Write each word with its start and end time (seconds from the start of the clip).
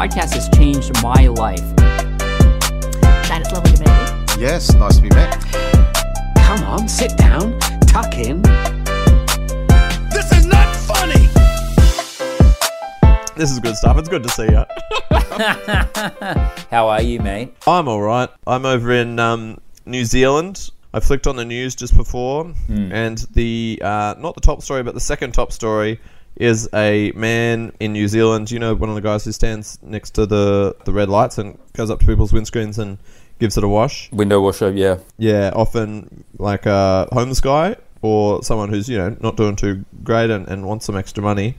podcast 0.00 0.32
has 0.32 0.48
changed 0.48 0.90
my 1.02 1.26
life. 1.26 1.58
Shane, 3.26 3.42
it's 3.42 3.52
lovely 3.52 3.72
to 3.72 3.80
meet 3.80 4.34
you. 4.34 4.42
Yes, 4.42 4.72
nice 4.72 4.96
to 4.96 5.02
be 5.02 5.10
met. 5.10 5.38
Come 6.38 6.62
on, 6.64 6.88
sit 6.88 7.18
down, 7.18 7.58
tuck 7.80 8.14
in. 8.16 8.40
This 10.10 10.32
is 10.32 10.46
not 10.46 10.74
funny. 10.74 11.26
This 13.36 13.50
is 13.50 13.58
good 13.58 13.76
stuff. 13.76 13.98
It's 13.98 14.08
good 14.08 14.22
to 14.22 14.30
see 14.30 14.44
you. 14.44 14.64
How 16.70 16.88
are 16.88 17.02
you, 17.02 17.20
mate? 17.20 17.54
I'm 17.66 17.86
all 17.86 18.00
right. 18.00 18.30
I'm 18.46 18.64
over 18.64 18.92
in 18.92 19.18
um, 19.18 19.60
New 19.84 20.06
Zealand. 20.06 20.70
I 20.94 21.00
flicked 21.00 21.26
on 21.26 21.36
the 21.36 21.44
news 21.44 21.74
just 21.74 21.94
before, 21.94 22.54
and 22.70 23.18
the 23.34 23.78
uh, 23.84 24.14
not 24.18 24.34
the 24.34 24.40
top 24.40 24.62
story, 24.62 24.82
but 24.82 24.94
the 24.94 25.00
second 25.00 25.34
top 25.34 25.52
story 25.52 26.00
is 26.36 26.68
a 26.74 27.12
man 27.14 27.72
in 27.80 27.92
New 27.92 28.08
Zealand. 28.08 28.50
You 28.50 28.58
know, 28.58 28.74
one 28.74 28.88
of 28.88 28.94
the 28.94 29.00
guys 29.02 29.24
who 29.24 29.32
stands 29.32 29.78
next 29.82 30.10
to 30.12 30.26
the 30.26 30.74
the 30.84 30.92
red 30.92 31.08
lights 31.08 31.38
and 31.38 31.58
goes 31.74 31.90
up 31.90 32.00
to 32.00 32.06
people's 32.06 32.32
windscreens 32.32 32.78
and 32.78 32.98
gives 33.38 33.56
it 33.56 33.64
a 33.64 33.68
wash. 33.68 34.10
Window 34.12 34.40
washer, 34.40 34.70
yeah. 34.70 34.98
Yeah, 35.18 35.50
often 35.54 36.24
like 36.38 36.66
a 36.66 37.08
homeless 37.12 37.40
guy 37.40 37.76
or 38.02 38.42
someone 38.42 38.68
who's 38.70 38.88
you 38.88 38.96
know 38.98 39.16
not 39.20 39.36
doing 39.36 39.56
too 39.56 39.84
great 40.04 40.30
and, 40.30 40.46
and 40.48 40.66
wants 40.66 40.86
some 40.86 40.96
extra 40.96 41.22
money. 41.22 41.56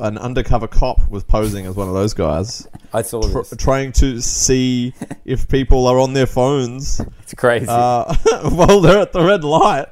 An 0.00 0.18
undercover 0.18 0.66
cop 0.66 1.08
was 1.08 1.22
posing 1.22 1.64
as 1.66 1.76
one 1.76 1.86
of 1.86 1.94
those 1.94 2.12
guys, 2.12 2.66
I 2.92 3.02
saw 3.02 3.22
tr- 3.22 3.38
this. 3.38 3.54
trying 3.58 3.92
to 3.92 4.20
see 4.20 4.92
if 5.24 5.46
people 5.48 5.86
are 5.86 6.00
on 6.00 6.14
their 6.14 6.26
phones 6.26 7.00
It's 7.22 7.32
crazy. 7.34 7.66
uh, 7.68 8.12
while 8.50 8.80
they're 8.80 8.98
at 8.98 9.12
the 9.12 9.22
red 9.22 9.44
light. 9.44 9.86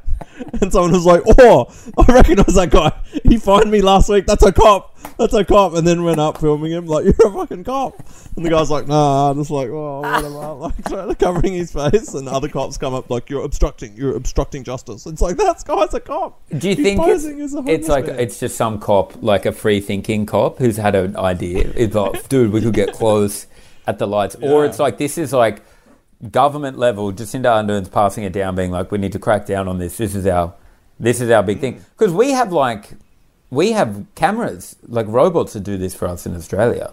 And 0.60 0.72
someone 0.72 0.92
was 0.92 1.06
like, 1.06 1.22
"Oh, 1.38 1.72
I 1.96 2.12
recognise 2.12 2.54
that 2.56 2.70
guy. 2.70 2.92
He 3.24 3.38
fined 3.38 3.70
me 3.70 3.82
last 3.82 4.08
week. 4.08 4.26
That's 4.26 4.42
a 4.42 4.52
cop. 4.52 4.96
That's 5.18 5.34
a 5.34 5.44
cop." 5.44 5.74
And 5.74 5.86
then 5.86 6.04
went 6.04 6.20
up 6.20 6.38
filming 6.38 6.72
him 6.72 6.86
like, 6.86 7.04
"You're 7.18 7.28
a 7.28 7.32
fucking 7.32 7.64
cop." 7.64 7.98
And 8.36 8.44
the 8.44 8.50
guy's 8.50 8.70
like, 8.70 8.86
"Nah." 8.86 9.30
I'm 9.30 9.38
Just 9.38 9.50
like, 9.50 9.68
"Oh, 9.68 10.00
whatever." 10.00 10.36
Like 10.56 10.84
trying 10.84 11.08
to 11.08 11.14
covering 11.14 11.52
his 11.52 11.72
face, 11.72 12.14
and 12.14 12.28
other 12.28 12.48
cops 12.48 12.78
come 12.78 12.94
up 12.94 13.10
like, 13.10 13.28
"You're 13.30 13.44
obstructing. 13.44 13.94
You're 13.96 14.16
obstructing 14.16 14.64
justice." 14.64 15.06
It's 15.06 15.20
like 15.20 15.36
that 15.36 15.62
guy's 15.64 15.94
a 15.94 16.00
cop. 16.00 16.40
Do 16.56 16.68
you 16.68 16.76
He's 16.76 16.84
think 16.84 17.00
it's, 17.00 17.06
posing 17.06 17.40
as 17.40 17.54
a 17.54 17.64
it's 17.66 17.88
like 17.88 18.06
man. 18.06 18.20
it's 18.20 18.40
just 18.40 18.56
some 18.56 18.78
cop, 18.78 19.22
like 19.22 19.46
a 19.46 19.52
free 19.52 19.80
thinking 19.80 20.26
cop 20.26 20.58
who's 20.58 20.76
had 20.76 20.94
an 20.94 21.16
idea? 21.16 21.70
It's 21.74 21.94
like, 21.94 22.28
dude, 22.28 22.52
we 22.52 22.60
could 22.60 22.74
get 22.74 22.92
close 22.92 23.46
at 23.86 23.98
the 23.98 24.06
lights, 24.06 24.36
or 24.36 24.64
it's 24.64 24.78
like 24.78 24.98
this 24.98 25.18
is 25.18 25.32
like 25.32 25.62
government 26.30 26.78
level. 26.78 27.12
Jacinda 27.12 27.52
Ardern's 27.52 27.88
passing 27.88 28.24
it 28.24 28.32
down, 28.32 28.54
being 28.54 28.70
like, 28.70 28.90
we 28.90 28.98
need 28.98 29.12
to 29.12 29.18
crack 29.18 29.46
down 29.46 29.68
on 29.68 29.78
this. 29.78 29.96
This 29.96 30.14
is 30.14 30.26
our 30.26 30.54
this 30.98 31.20
is 31.20 31.30
our 31.30 31.42
big 31.42 31.60
thing 31.60 31.74
mm. 31.74 31.84
because 31.96 32.12
we 32.12 32.30
have 32.30 32.52
like 32.52 32.90
we 33.50 33.72
have 33.72 34.06
cameras 34.14 34.76
like 34.86 35.06
robots 35.08 35.52
that 35.54 35.60
do 35.60 35.76
this 35.76 35.94
for 35.94 36.08
us 36.08 36.26
in 36.26 36.34
Australia. 36.34 36.92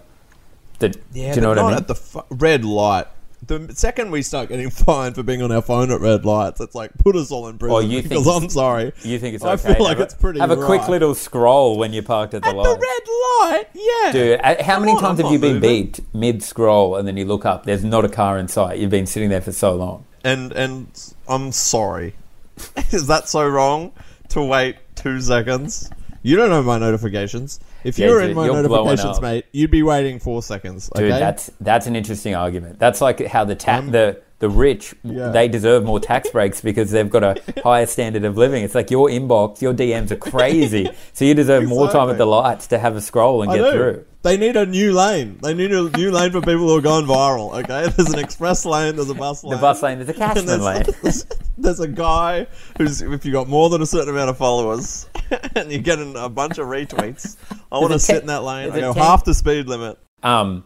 That 0.80 0.98
Yeah, 1.14 1.32
do 1.34 1.36
you 1.36 1.42
know 1.42 1.50
what 1.50 1.60
I 1.60 1.68
mean? 1.68 1.73
at 1.78 1.88
the 1.88 1.94
f- 1.95 2.26
red 2.30 2.64
light. 2.66 3.08
The 3.45 3.73
second 3.76 4.12
we 4.12 4.22
start 4.22 4.48
getting 4.50 4.70
fined 4.86 5.16
for 5.16 5.23
being 5.23 5.42
on 5.42 5.52
our 5.52 5.62
phone 5.62 5.92
at 5.92 6.00
red 6.00 6.23
lights, 6.26 6.62
it's 6.62 6.73
like 6.76 6.98
put 6.98 7.16
us 7.16 7.30
all 7.32 7.48
in 7.50 7.56
oh, 7.56 7.58
prison. 7.58 7.76
Oh, 7.76 7.80
you 7.80 8.00
think 8.02 8.10
because 8.10 8.28
it's- 8.28 8.44
I'm 8.44 8.50
sorry. 8.50 8.94
you 9.04 9.20
think 9.20 9.36
it's 9.36 9.44
I 9.44 9.54
okay? 9.54 9.73
feel 9.76 9.84
like 9.84 9.98
have 9.98 10.06
it's 10.06 10.14
pretty. 10.14 10.40
Have 10.40 10.52
a 10.52 10.66
quick 10.66 10.88
little 10.88 11.14
scroll 11.14 11.78
when 11.78 11.92
you're 11.92 12.04
parked 12.04 12.34
at 12.34 12.42
the 12.44 12.50
at 12.50 12.56
light. 12.56 12.64
the 12.64 12.80
red 12.80 13.54
light. 13.54 13.66
Yeah, 13.73 14.12
Dude, 14.12 14.62
how 14.62 14.80
many 14.80 14.94
on, 14.94 15.02
times 15.02 15.20
I'm 15.20 15.26
have 15.26 15.34
you 15.34 15.40
been 15.40 15.56
moving. 15.56 15.86
beat 15.88 16.00
mid 16.14 16.42
scroll 16.44 16.95
and 16.95 17.06
then 17.08 17.17
you 17.17 17.26
look 17.26 17.45
up? 17.45 17.66
There's 17.66 17.84
not 17.84 18.06
a 18.06 18.10
car 18.10 18.38
in 18.38 18.48
sight. 18.48 18.80
You've 18.80 18.90
been 18.92 19.06
sitting 19.08 19.30
there 19.30 19.42
for 19.42 19.52
so 19.52 19.76
long. 19.76 20.06
And 20.23 20.54
and 20.54 20.88
I'm 21.28 21.52
sorry. 21.52 22.16
Is 22.92 23.08
that 23.08 23.28
so 23.28 23.45
wrong 23.48 23.92
to 24.30 24.42
wait 24.44 24.78
two 24.95 25.20
seconds? 25.20 25.90
You 26.24 26.38
don't 26.38 26.50
know 26.50 26.64
my 26.64 26.80
notifications. 26.80 27.60
If 27.84 28.00
Yeah, 28.00 28.08
you 28.08 28.14
were 28.14 28.22
dude, 28.22 28.30
in 28.32 28.36
my 28.36 28.46
you're 28.46 28.64
blowing 28.68 28.86
notifications, 28.86 29.18
up. 29.18 29.24
mate, 29.24 29.46
you'd 29.52 29.72
be 29.72 29.84
waiting 29.84 30.20
four 30.20 30.42
seconds. 30.42 30.90
Dude, 30.96 31.12
that's 31.12 31.52
that's 31.60 31.86
an 31.86 31.96
interesting 31.96 32.34
argument. 32.34 32.80
That's 32.80 33.02
like 33.02 33.26
how 33.28 33.44
the 33.44 33.56
ta- 33.56 33.80
um, 33.80 33.92
the 33.92 34.22
the 34.44 34.49
rich 34.49 34.94
Yeah. 35.03 35.30
they 35.30 35.47
deserve 35.47 35.86
more 35.86 36.02
tax 36.02 36.30
breaks 36.30 36.59
because 36.59 36.91
they've 36.91 37.09
got 37.09 37.23
a 37.23 37.42
higher 37.64 37.86
standard 37.86 38.26
of 38.26 38.36
living. 38.36 38.61
It's 38.61 38.76
like 38.76 38.92
your 38.92 39.08
inbox, 39.08 39.61
your 39.61 39.73
DMs 39.73 40.11
are 40.11 40.17
crazy, 40.17 40.89
so 41.14 41.23
you 41.23 41.33
deserve 41.33 41.65
more 41.65 41.89
time 41.89 42.09
at 42.09 42.17
the 42.17 42.26
lights 42.26 42.67
to 42.67 42.77
have 42.77 42.98
a 42.98 43.02
scroll 43.02 43.42
and 43.42 43.49
I 43.52 43.55
get 43.55 43.61
know. 43.61 43.71
through. 43.71 44.05
They 44.23 44.36
need 44.36 44.58
a 44.58 44.65
new 44.65 44.92
lane. 44.93 45.39
They 45.42 45.53
need 45.53 45.71
a 45.71 45.89
new 45.98 46.11
lane 46.11 46.32
for 46.32 46.42
people 46.42 46.67
who 46.67 46.76
are 46.77 46.82
going 46.82 47.05
viral. 47.05 47.53
Okay, 47.64 47.89
there's 47.95 48.11
an 48.11 48.20
express 48.20 48.65
lane. 48.65 48.98
There's 48.98 49.09
a 49.09 49.14
bus 49.14 49.45
lane. 49.45 49.52
The 49.55 49.61
bus 49.61 49.82
lane, 49.82 49.98
there's 49.99 50.09
a 50.09 50.14
Cashman 50.26 50.45
there's, 50.45 50.61
lane. 50.61 50.83
There's, 51.02 51.26
there's 51.58 51.80
a 51.80 51.87
guy 51.87 52.48
who's 52.77 53.02
if 53.02 53.26
you 53.26 53.32
got 53.32 53.48
more 53.48 53.70
than 53.70 53.82
a 53.82 53.86
certain 53.86 54.09
amount 54.09 54.30
of 54.30 54.37
followers 54.37 55.08
and 55.55 55.71
you're 55.71 55.82
getting 55.82 56.17
a 56.17 56.27
bunch 56.27 56.58
of 56.58 56.67
retweets. 56.67 57.37
I 57.71 57.80
want 57.80 57.93
to 57.93 57.99
sit 57.99 58.20
in 58.21 58.27
that 58.27 58.43
lane. 58.43 58.71
I 58.71 58.80
go 58.82 58.93
half 58.93 59.23
the 59.23 59.33
speed 59.33 59.67
limit. 59.67 59.98
Um, 60.21 60.64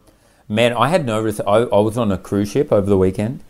man, 0.47 0.73
I 0.73 0.87
had 0.89 1.05
no. 1.05 1.19
Res- 1.21 1.39
I, 1.41 1.57
I 1.63 1.79
was 1.79 1.97
on 1.97 2.11
a 2.11 2.17
cruise 2.17 2.51
ship 2.51 2.71
over 2.71 2.87
the 2.87 2.97
weekend, 2.97 3.43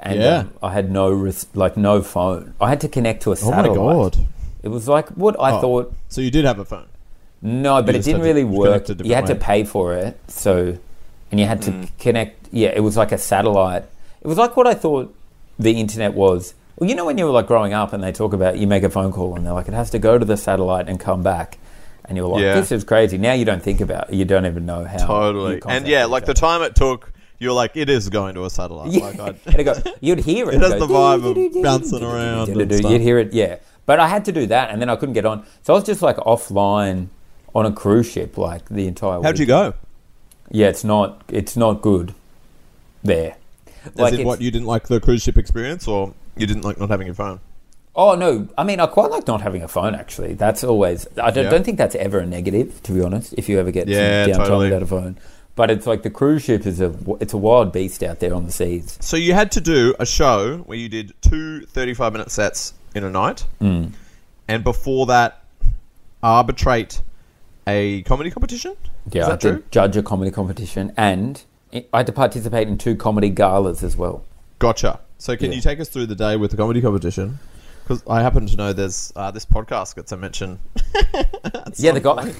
and 0.00 0.20
Yeah. 0.20 0.38
um, 0.38 0.50
I 0.62 0.72
had 0.72 0.90
no 0.90 1.10
res- 1.10 1.46
like 1.54 1.76
no 1.76 2.02
phone. 2.02 2.54
I 2.60 2.68
had 2.68 2.80
to 2.82 2.88
connect 2.88 3.22
to 3.24 3.32
a 3.32 3.36
satellite. 3.36 3.76
Oh 3.78 3.86
my. 3.86 3.92
God. 3.94 4.16
It 4.62 4.68
was 4.68 4.88
like 4.88 5.08
what 5.10 5.36
I 5.40 5.52
Oh. 5.52 5.60
thought. 5.60 5.92
So 6.08 6.20
you 6.20 6.30
did 6.30 6.44
have 6.44 6.58
a 6.58 6.64
phone. 6.64 6.86
No, 7.42 7.82
but 7.82 7.94
it 7.94 8.04
didn't 8.04 8.22
really 8.22 8.44
work. 8.44 8.88
You 9.02 9.14
had 9.14 9.26
to 9.26 9.34
pay 9.34 9.64
for 9.64 9.94
it, 9.94 10.18
so 10.28 10.76
and 11.30 11.38
you 11.40 11.46
had 11.46 11.62
to 11.62 11.70
Mm. 11.70 11.88
connect. 11.98 12.48
Yeah, 12.52 12.70
it 12.74 12.80
was 12.80 12.96
like 12.96 13.12
a 13.12 13.18
satellite. 13.18 13.84
It 14.22 14.26
was 14.26 14.36
like 14.36 14.56
what 14.56 14.66
I 14.66 14.74
thought 14.74 15.14
the 15.58 15.72
internet 15.80 16.12
was. 16.14 16.54
Well, 16.76 16.88
you 16.90 16.94
know 16.96 17.04
when 17.06 17.16
you 17.18 17.24
were 17.24 17.30
like 17.30 17.46
growing 17.46 17.72
up 17.72 17.92
and 17.92 18.02
they 18.02 18.12
talk 18.12 18.32
about 18.32 18.58
you 18.58 18.66
make 18.66 18.82
a 18.82 18.90
phone 18.90 19.12
call 19.12 19.36
and 19.36 19.46
they're 19.46 19.52
like 19.54 19.68
it 19.68 19.74
has 19.74 19.90
to 19.90 19.98
go 19.98 20.18
to 20.18 20.24
the 20.24 20.36
satellite 20.36 20.88
and 20.88 20.98
come 21.00 21.22
back, 21.22 21.58
and 22.06 22.16
you're 22.18 22.26
like 22.26 22.42
Yeah. 22.42 22.54
this 22.54 22.72
is 22.72 22.84
crazy. 22.84 23.16
Now 23.16 23.32
you 23.32 23.44
don't 23.46 23.62
think 23.62 23.80
about. 23.80 24.10
it. 24.10 24.16
You 24.16 24.24
don't 24.26 24.44
even 24.46 24.66
know 24.66 24.84
how. 24.84 24.98
Totally. 25.06 25.62
And 25.66 25.86
yeah, 25.86 26.04
like 26.06 26.26
the 26.26 26.34
time 26.34 26.60
it 26.62 26.74
took, 26.74 27.12
you're 27.40 27.52
like, 27.52 27.72
it 27.74 27.88
is 27.90 28.08
going 28.08 28.34
to 28.36 28.44
a 28.44 28.50
satellite. 28.50 28.92
Yeah. 28.92 29.06
Like 29.06 29.20
I'd, 29.20 29.36
And 29.46 29.56
it 29.58 29.64
go, 29.64 29.74
you'd 30.00 30.20
hear 30.20 30.48
it. 30.50 30.54
It 30.54 30.60
has 30.60 30.78
the 30.78 30.86
vibe 30.86 31.56
of 31.56 31.62
bouncing 31.62 32.04
around. 32.04 32.48
You'd 32.48 33.00
hear 33.00 33.18
it, 33.18 33.32
yeah. 33.32 33.56
But 33.86 33.98
I 33.98 34.06
had 34.06 34.24
to 34.26 34.32
do 34.32 34.46
that, 34.46 34.70
and 34.70 34.80
then 34.80 34.88
I 34.88 34.94
couldn't 34.94 35.14
get 35.14 35.24
on. 35.26 35.44
So 35.62 35.72
I 35.74 35.76
was 35.76 35.84
just 35.84 36.00
like 36.02 36.16
offline 36.18 37.08
on 37.54 37.66
a 37.66 37.72
cruise 37.72 38.08
ship, 38.08 38.38
like 38.38 38.68
the 38.68 38.86
entire. 38.86 39.20
How'd 39.20 39.38
you 39.40 39.46
go? 39.46 39.74
Yeah, 40.50 40.68
it's 40.68 40.84
not. 40.84 41.22
It's 41.28 41.56
not 41.56 41.82
good. 41.82 42.14
There. 43.02 43.36
As 43.84 43.96
Like 43.96 44.14
in 44.14 44.26
what, 44.26 44.40
you 44.40 44.50
didn't 44.50 44.66
like 44.66 44.86
the 44.88 45.00
cruise 45.00 45.22
ship 45.22 45.38
experience 45.38 45.88
or 45.88 46.12
you 46.36 46.46
didn't 46.46 46.62
like 46.64 46.78
not 46.78 46.90
having 46.90 47.06
your 47.06 47.14
phone? 47.14 47.40
Oh 47.96 48.14
no! 48.14 48.46
I 48.56 48.62
mean, 48.62 48.78
I 48.78 48.86
quite 48.86 49.10
like 49.10 49.26
not 49.26 49.40
having 49.40 49.62
a 49.62 49.68
phone. 49.68 49.94
Actually, 49.96 50.34
that's 50.34 50.62
always. 50.62 51.06
I 51.20 51.30
don't, 51.30 51.44
Yeah. 51.44 51.50
don't 51.50 51.64
think 51.64 51.78
that's 51.78 51.94
ever 51.96 52.20
a 52.20 52.26
negative, 52.26 52.80
to 52.84 52.92
be 52.92 53.02
honest. 53.02 53.34
If 53.36 53.48
you 53.48 53.58
ever 53.58 53.70
get 53.72 53.88
Yeah, 53.88 54.26
some 54.26 54.32
downtime 54.34 54.36
totally. 54.46 54.66
without 54.66 54.82
a 54.82 54.86
phone, 54.86 55.18
but 55.56 55.70
it's 55.70 55.86
like 55.86 56.02
the 56.02 56.10
cruise 56.10 56.42
ship 56.42 56.66
is 56.66 56.80
a. 56.80 56.94
It's 57.20 57.32
a 57.32 57.38
wild 57.38 57.72
beast 57.72 58.02
out 58.02 58.20
there 58.20 58.34
on 58.34 58.44
the 58.46 58.52
seas. 58.52 58.96
So 59.00 59.16
you 59.16 59.34
had 59.34 59.52
to 59.52 59.60
do 59.60 59.94
a 59.98 60.06
show 60.06 60.58
where 60.58 60.78
you 60.78 60.88
did 60.88 61.12
two 61.20 61.62
35 61.66 62.12
minute 62.12 62.30
sets 62.30 62.74
in 62.94 63.04
a 63.04 63.10
night. 63.10 63.44
Mm. 63.60 63.92
And 64.48 64.64
before 64.64 65.06
that, 65.06 65.42
arbitrate 66.22 67.02
a 67.66 68.02
comedy 68.02 68.30
competition? 68.30 68.76
Yeah, 69.10 69.28
I 69.32 69.36
true? 69.36 69.62
judge 69.70 69.96
a 69.96 70.02
comedy 70.02 70.30
competition, 70.30 70.92
and 70.96 71.42
I 71.72 71.84
had 71.98 72.06
to 72.06 72.12
participate 72.12 72.68
in 72.68 72.78
two 72.78 72.96
comedy 72.96 73.28
galas 73.30 73.82
as 73.82 73.96
well. 73.96 74.24
Gotcha. 74.58 75.00
So 75.18 75.36
can 75.36 75.50
Yeah. 75.50 75.56
you 75.56 75.62
take 75.62 75.80
us 75.80 75.88
through 75.88 76.06
the 76.06 76.14
day 76.14 76.36
with 76.36 76.50
the 76.50 76.56
comedy 76.56 76.80
competition? 76.80 77.38
Because 77.82 78.02
I 78.08 78.22
happen 78.22 78.46
to 78.46 78.56
know 78.56 78.72
there's 78.72 79.12
uh, 79.16 79.30
this 79.30 79.44
podcast 79.46 79.96
gets 79.96 80.12
a 80.12 80.16
mention. 80.16 80.58
yeah, 81.76 81.92
the 81.92 82.00
guy. 82.00 82.32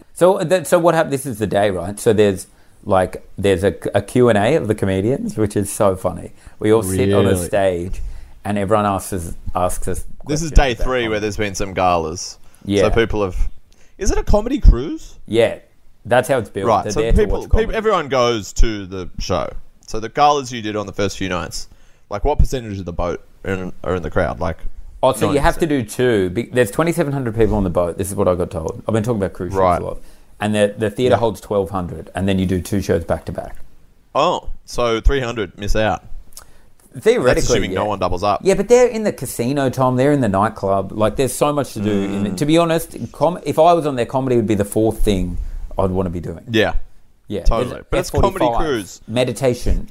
so, 0.14 0.38
that, 0.38 0.66
so 0.66 0.78
what 0.78 0.94
happened? 0.94 1.12
This 1.12 1.26
is 1.26 1.38
the 1.38 1.46
day, 1.46 1.70
right? 1.70 1.98
So 1.98 2.12
there's 2.12 2.46
like 2.86 3.28
there's 3.36 3.64
a, 3.64 3.74
a 3.94 4.00
Q 4.00 4.28
and 4.30 4.38
A 4.38 4.54
of 4.54 4.68
the 4.68 4.74
comedians, 4.74 5.36
which 5.36 5.56
is 5.56 5.70
so 5.70 5.96
funny. 5.96 6.32
We 6.58 6.72
all 6.72 6.82
sit 6.82 7.12
on 7.12 7.26
a 7.26 7.36
stage, 7.36 8.00
and 8.44 8.56
everyone 8.56 8.86
asks 8.86 9.12
us 9.12 9.34
asks 9.54 9.88
us. 9.88 10.04
This 10.26 10.40
is 10.42 10.50
day 10.52 10.74
three 10.74 10.84
comedy. 10.84 11.08
where 11.08 11.20
there's 11.20 11.36
been 11.36 11.54
some 11.54 11.74
galas. 11.74 12.38
Yeah. 12.64 12.82
So 12.82 12.90
people 12.90 13.22
have. 13.22 13.50
Is 13.98 14.10
it 14.10 14.18
a 14.18 14.22
comedy 14.24 14.60
cruise? 14.60 15.18
Yeah, 15.26 15.58
that's 16.04 16.28
how 16.28 16.38
it's 16.38 16.48
built. 16.48 16.68
Right. 16.68 16.84
They're 16.84 16.92
So 16.92 17.12
people, 17.12 17.42
people, 17.48 17.74
everyone 17.74 18.08
goes 18.08 18.52
to 18.54 18.86
the 18.86 19.10
show. 19.18 19.50
So 19.80 20.00
the 20.00 20.08
galas 20.08 20.52
you 20.52 20.62
did 20.62 20.76
on 20.76 20.86
the 20.86 20.92
first 20.92 21.16
few 21.18 21.28
nights, 21.28 21.68
like 22.08 22.24
what 22.24 22.38
percentage 22.38 22.78
of 22.78 22.84
the 22.84 22.92
boat 22.92 23.24
are 23.44 23.52
in, 23.52 23.72
are 23.84 23.96
in 23.96 24.02
the 24.02 24.10
crowd? 24.10 24.40
Like, 24.40 24.58
Oh, 25.02 25.12
so 25.12 25.32
you 25.32 25.38
have 25.40 25.58
to 25.58 25.66
do 25.66 25.84
two. 25.84 26.30
There's 26.52 26.70
2,700 26.70 27.36
people 27.36 27.54
on 27.54 27.64
the 27.64 27.70
boat. 27.70 27.96
This 27.98 28.08
is 28.08 28.16
what 28.16 28.26
I 28.26 28.34
got 28.34 28.50
told. 28.50 28.82
I've 28.88 28.94
been 28.94 29.02
talking 29.04 29.18
about 29.20 29.34
cruise 29.34 29.52
ships 29.52 29.58
Right. 29.58 29.80
a 29.80 29.84
lot. 29.84 29.98
And 30.40 30.54
the, 30.54 30.74
the 30.76 30.90
theatre 30.90 31.16
holds 31.16 31.40
1,200, 31.40 32.10
and 32.14 32.28
then 32.28 32.38
you 32.38 32.44
do 32.46 32.60
two 32.60 32.82
shows 32.82 33.04
back 33.04 33.24
to 33.26 33.32
back. 33.32 33.56
oh, 34.14 34.50
so 34.66 35.00
300 35.00 35.56
miss 35.58 35.74
out. 35.76 36.04
Theoretically, 36.98 37.34
That's 37.34 37.50
assuming 37.50 37.72
yeah. 37.72 37.78
no 37.80 37.84
one 37.84 37.98
doubles 37.98 38.22
up. 38.22 38.40
Yeah, 38.42 38.54
but 38.54 38.68
they're 38.68 38.88
in 38.88 39.02
the 39.04 39.12
casino, 39.12 39.68
Tom. 39.68 39.96
They're 39.96 40.12
in 40.12 40.20
the 40.22 40.28
nightclub. 40.30 40.92
Like, 40.92 41.16
there's 41.16 41.32
so 41.34 41.52
much 41.52 41.74
to 41.74 41.80
do. 41.80 41.90
In 41.90 42.24
Mm. 42.24 42.32
it. 42.32 42.38
To 42.38 42.46
be 42.46 42.56
honest, 42.56 42.96
com- 43.12 43.38
if 43.44 43.58
I 43.58 43.74
was 43.74 43.84
on 43.86 43.96
their 43.96 44.06
comedy 44.06 44.36
would 44.36 44.46
be 44.46 44.54
the 44.54 44.64
fourth 44.64 45.00
thing 45.02 45.36
I'd 45.78 45.90
want 45.90 46.06
to 46.06 46.10
be 46.10 46.20
doing. 46.20 46.44
Yeah. 46.50 46.76
Yeah, 47.28 47.42
Totally. 47.44 47.82
But 47.90 47.98
it's 48.00 48.10
comedy 48.10 48.48
cruise. 48.56 49.02
meditation, 49.06 49.90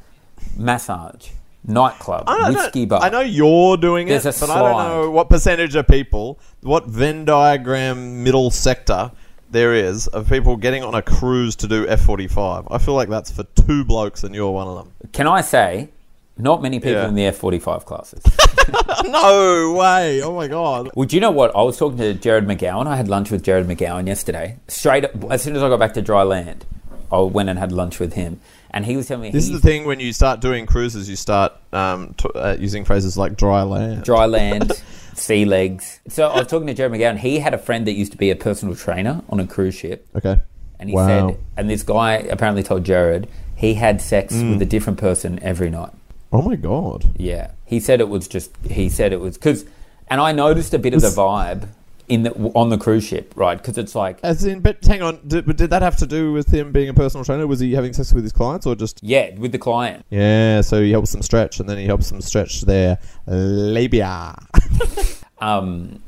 massage, 0.58 1.30
nightclub, 1.68 2.24
I, 2.28 2.50
whiskey 2.52 2.86
bar. 2.86 3.02
I 3.04 3.10
know 3.10 3.20
you're 3.22 3.78
doing 3.78 4.08
There's 4.08 4.26
it, 4.26 4.38
a 4.38 4.40
but 4.40 4.50
I 4.50 4.60
don't 4.60 4.72
slide. 4.72 4.88
know 4.88 5.12
what 5.12 5.30
percentage 5.30 5.76
of 5.76 5.88
people, 5.88 6.40
what 6.62 6.86
Venn 6.88 7.26
diagram 7.26 8.24
middle 8.24 8.50
sector 8.52 9.12
there 9.56 9.74
is 9.74 10.07
of 10.07 10.28
people 10.30 10.57
getting 10.57 10.84
on 10.84 10.94
a 10.96 11.02
cruise 11.02 11.56
to 11.57 11.68
do 11.68 11.88
F 11.88 12.02
forty 12.02 12.28
five. 12.28 12.68
I 12.69 12.78
feel 12.78 12.94
like 12.94 13.10
that's 13.10 13.31
for 13.31 13.44
two 13.44 13.86
blokes, 13.86 14.24
and 14.24 14.36
you're 14.36 14.52
one 14.52 14.68
of 14.68 14.75
them. 14.75 14.92
Can 15.13 15.28
I 15.28 15.42
say, 15.42 15.90
not 16.38 16.62
many 16.62 16.80
people 16.80 17.02
Yeah. 17.02 17.07
in 17.07 17.16
the 17.16 17.25
F 17.28 17.38
forty 17.38 17.60
five 17.60 17.86
classes. 17.86 18.22
no 19.06 19.74
way! 19.80 20.22
Oh 20.22 20.36
my 20.36 20.48
god! 20.48 20.90
Well, 20.96 21.07
do 21.07 21.16
you 21.16 21.22
know 21.22 21.31
what? 21.31 21.56
I 21.56 21.62
was 21.62 21.78
talking 21.78 21.98
to 22.00 22.13
Jared 22.13 22.46
McGowan. 22.46 22.86
I 22.88 22.96
had 22.98 23.07
lunch 23.07 23.31
with 23.31 23.44
Jared 23.44 23.68
McGowan 23.68 24.07
yesterday. 24.07 24.57
Straight 24.68 25.06
up, 25.06 25.31
as 25.31 25.42
soon 25.42 25.56
as 25.56 25.63
I 25.63 25.69
got 25.69 25.80
back 25.80 25.94
to 25.94 26.01
dry 26.01 26.24
land, 26.24 26.66
I 27.12 27.19
went 27.19 27.50
and 27.50 27.58
had 27.58 27.72
lunch 27.72 28.00
with 28.00 28.13
him, 28.13 28.40
and 28.72 28.86
he 28.86 28.98
was 28.98 29.08
telling 29.08 29.24
me 29.24 29.31
This 29.31 29.46
is 29.46 29.50
he's 29.51 29.62
the 29.62 29.68
thing 29.68 29.86
when 29.86 30.00
you 30.00 30.12
start 30.13 30.42
doing 30.42 30.66
cruises, 30.66 31.10
you 31.10 31.16
start 31.16 31.54
um, 31.72 32.13
t- 32.18 32.30
uh, 32.36 32.58
using 32.60 32.84
phrases 32.86 33.18
like 33.18 33.38
dry 33.38 33.63
land. 33.63 34.04
dry 34.04 34.25
land, 34.25 34.74
sea 35.18 35.46
legs. 35.46 36.00
So 36.08 36.28
I 36.28 36.40
was 36.40 36.48
talking 36.48 36.68
to 36.68 36.74
Jared 36.74 36.92
McGowan. 36.92 37.18
He 37.18 37.40
had 37.40 37.54
a 37.54 37.58
friend 37.58 37.88
that 37.88 37.94
used 37.94 38.12
to 38.12 38.18
be 38.18 38.30
a 38.32 38.36
personal 38.36 38.76
trainer 38.76 39.22
on 39.30 39.40
a 39.40 39.48
cruise 39.48 39.76
ship, 39.76 40.08
Okay. 40.16 40.38
and 40.80 40.90
he 40.90 40.96
Wow. 40.96 41.08
said, 41.30 41.38
and 41.58 41.70
this 41.70 41.84
guy 41.84 42.14
apparently 42.18 42.64
told 42.64 42.84
Jared 42.84 43.28
he 43.56 43.76
had 43.76 44.02
sex 44.02 44.34
Mm. 44.36 44.52
with 44.52 44.62
a 44.62 44.66
different 44.66 45.00
person 45.00 45.40
every 45.42 45.70
night. 45.70 45.92
Oh 46.34 46.42
my 46.42 46.56
god. 46.56 47.06
Yeah, 47.18 47.52
he 47.66 47.80
said 47.80 48.02
it 48.02 48.10
was 48.10 48.28
just. 48.28 48.52
He 48.70 48.90
said 48.90 49.14
it 49.14 49.22
was 49.22 49.38
because, 49.38 49.64
and 50.10 50.20
I 50.20 50.34
noticed 50.34 50.74
a 50.74 50.80
bit 50.80 50.94
of 50.94 51.02
the 51.02 51.08
vibe 51.10 51.68
in 52.07 52.24
the 52.24 52.31
on 52.56 52.69
the 52.69 52.78
cruise 52.78 53.04
ship, 53.04 53.34
right? 53.36 53.57
Because 53.57 53.78
it's 53.78 53.96
like, 53.96 54.19
As 54.24 54.46
in, 54.46 54.60
but 54.60 54.84
hang 54.86 55.02
on, 55.02 55.19
did, 55.28 55.46
but 55.46 55.57
did 55.57 55.69
that 55.72 55.81
have 55.81 55.98
to 55.98 56.06
do 56.07 56.31
with 56.34 56.54
him 56.54 56.72
being 56.72 56.90
a 56.90 56.94
personal 56.94 57.24
trainer? 57.25 57.48
Was 57.48 57.60
he 57.60 57.74
having 57.74 57.94
sex 57.94 58.13
with 58.13 58.24
his 58.24 58.31
clients 58.34 58.66
or 58.66 58.75
just? 58.75 59.00
yeah, 59.04 59.34
with 59.36 59.52
the 59.52 59.57
client. 59.60 60.06
Yeah, 60.10 60.62
so 60.62 60.81
he 60.81 60.92
helps 60.92 61.12
them 61.12 61.22
stretch, 61.22 61.60
and 61.60 61.68
then 61.68 61.78
he 61.78 61.86
helps 61.86 62.10
them 62.10 62.22
stretch 62.22 62.62
their 62.62 62.98
labia. 63.28 64.36
Um, 65.40 66.02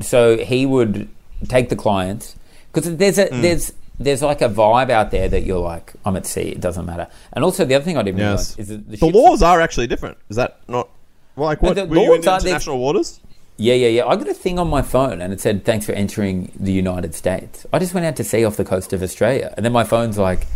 so 0.00 0.36
he 0.36 0.66
would 0.66 1.08
take 1.48 1.68
the 1.68 1.76
clients 1.76 2.34
because 2.72 2.96
there's 2.96 3.18
Mm. 3.18 3.38
a 3.38 3.40
there's 3.42 3.72
there's 4.00 4.20
like 4.22 4.42
a 4.42 4.48
vibe 4.48 4.90
out 4.90 5.12
there 5.12 5.28
that 5.28 5.42
you're 5.44 5.60
like, 5.60 5.92
I'm 6.04 6.16
at 6.16 6.26
sea, 6.26 6.40
it 6.50 6.60
doesn't 6.60 6.84
matter. 6.84 7.06
And 7.32 7.44
also 7.44 7.64
the 7.64 7.76
other 7.76 7.84
thing 7.84 7.96
I 7.96 8.02
didn't 8.02 8.18
Yes. 8.18 8.56
realize 8.56 8.58
is 8.58 8.68
that 8.68 8.90
the, 8.90 8.96
The 8.96 9.06
laws 9.16 9.42
are 9.42 9.60
actually 9.60 9.86
different. 9.86 10.18
Is 10.28 10.36
that 10.36 10.58
not? 10.66 10.88
Well, 11.36 11.46
like 11.46 11.62
No, 11.62 11.68
what? 11.68 11.74
the 11.76 11.86
were 11.86 11.96
you 11.98 12.14
in 12.14 12.22
international 12.22 12.78
waters? 12.80 13.20
Yeah, 13.56 13.74
yeah, 13.74 13.88
yeah. 13.88 14.06
I 14.06 14.16
got 14.16 14.28
a 14.28 14.34
thing 14.34 14.58
on 14.58 14.68
my 14.68 14.82
phone 14.82 15.20
and 15.20 15.32
it 15.32 15.40
said, 15.40 15.64
"Thanks 15.64 15.86
for 15.86 15.92
entering 15.92 16.50
the 16.58 16.72
United 16.72 17.14
States." 17.14 17.66
I 17.72 17.78
just 17.78 17.94
went 17.94 18.04
out 18.06 18.16
to 18.16 18.24
sea 18.24 18.44
off 18.44 18.56
the 18.56 18.64
coast 18.64 18.92
of 18.92 19.02
Australia, 19.02 19.54
and 19.56 19.64
then 19.64 19.72
my 19.72 19.84
phone's 19.84 20.18
like, 20.18 20.46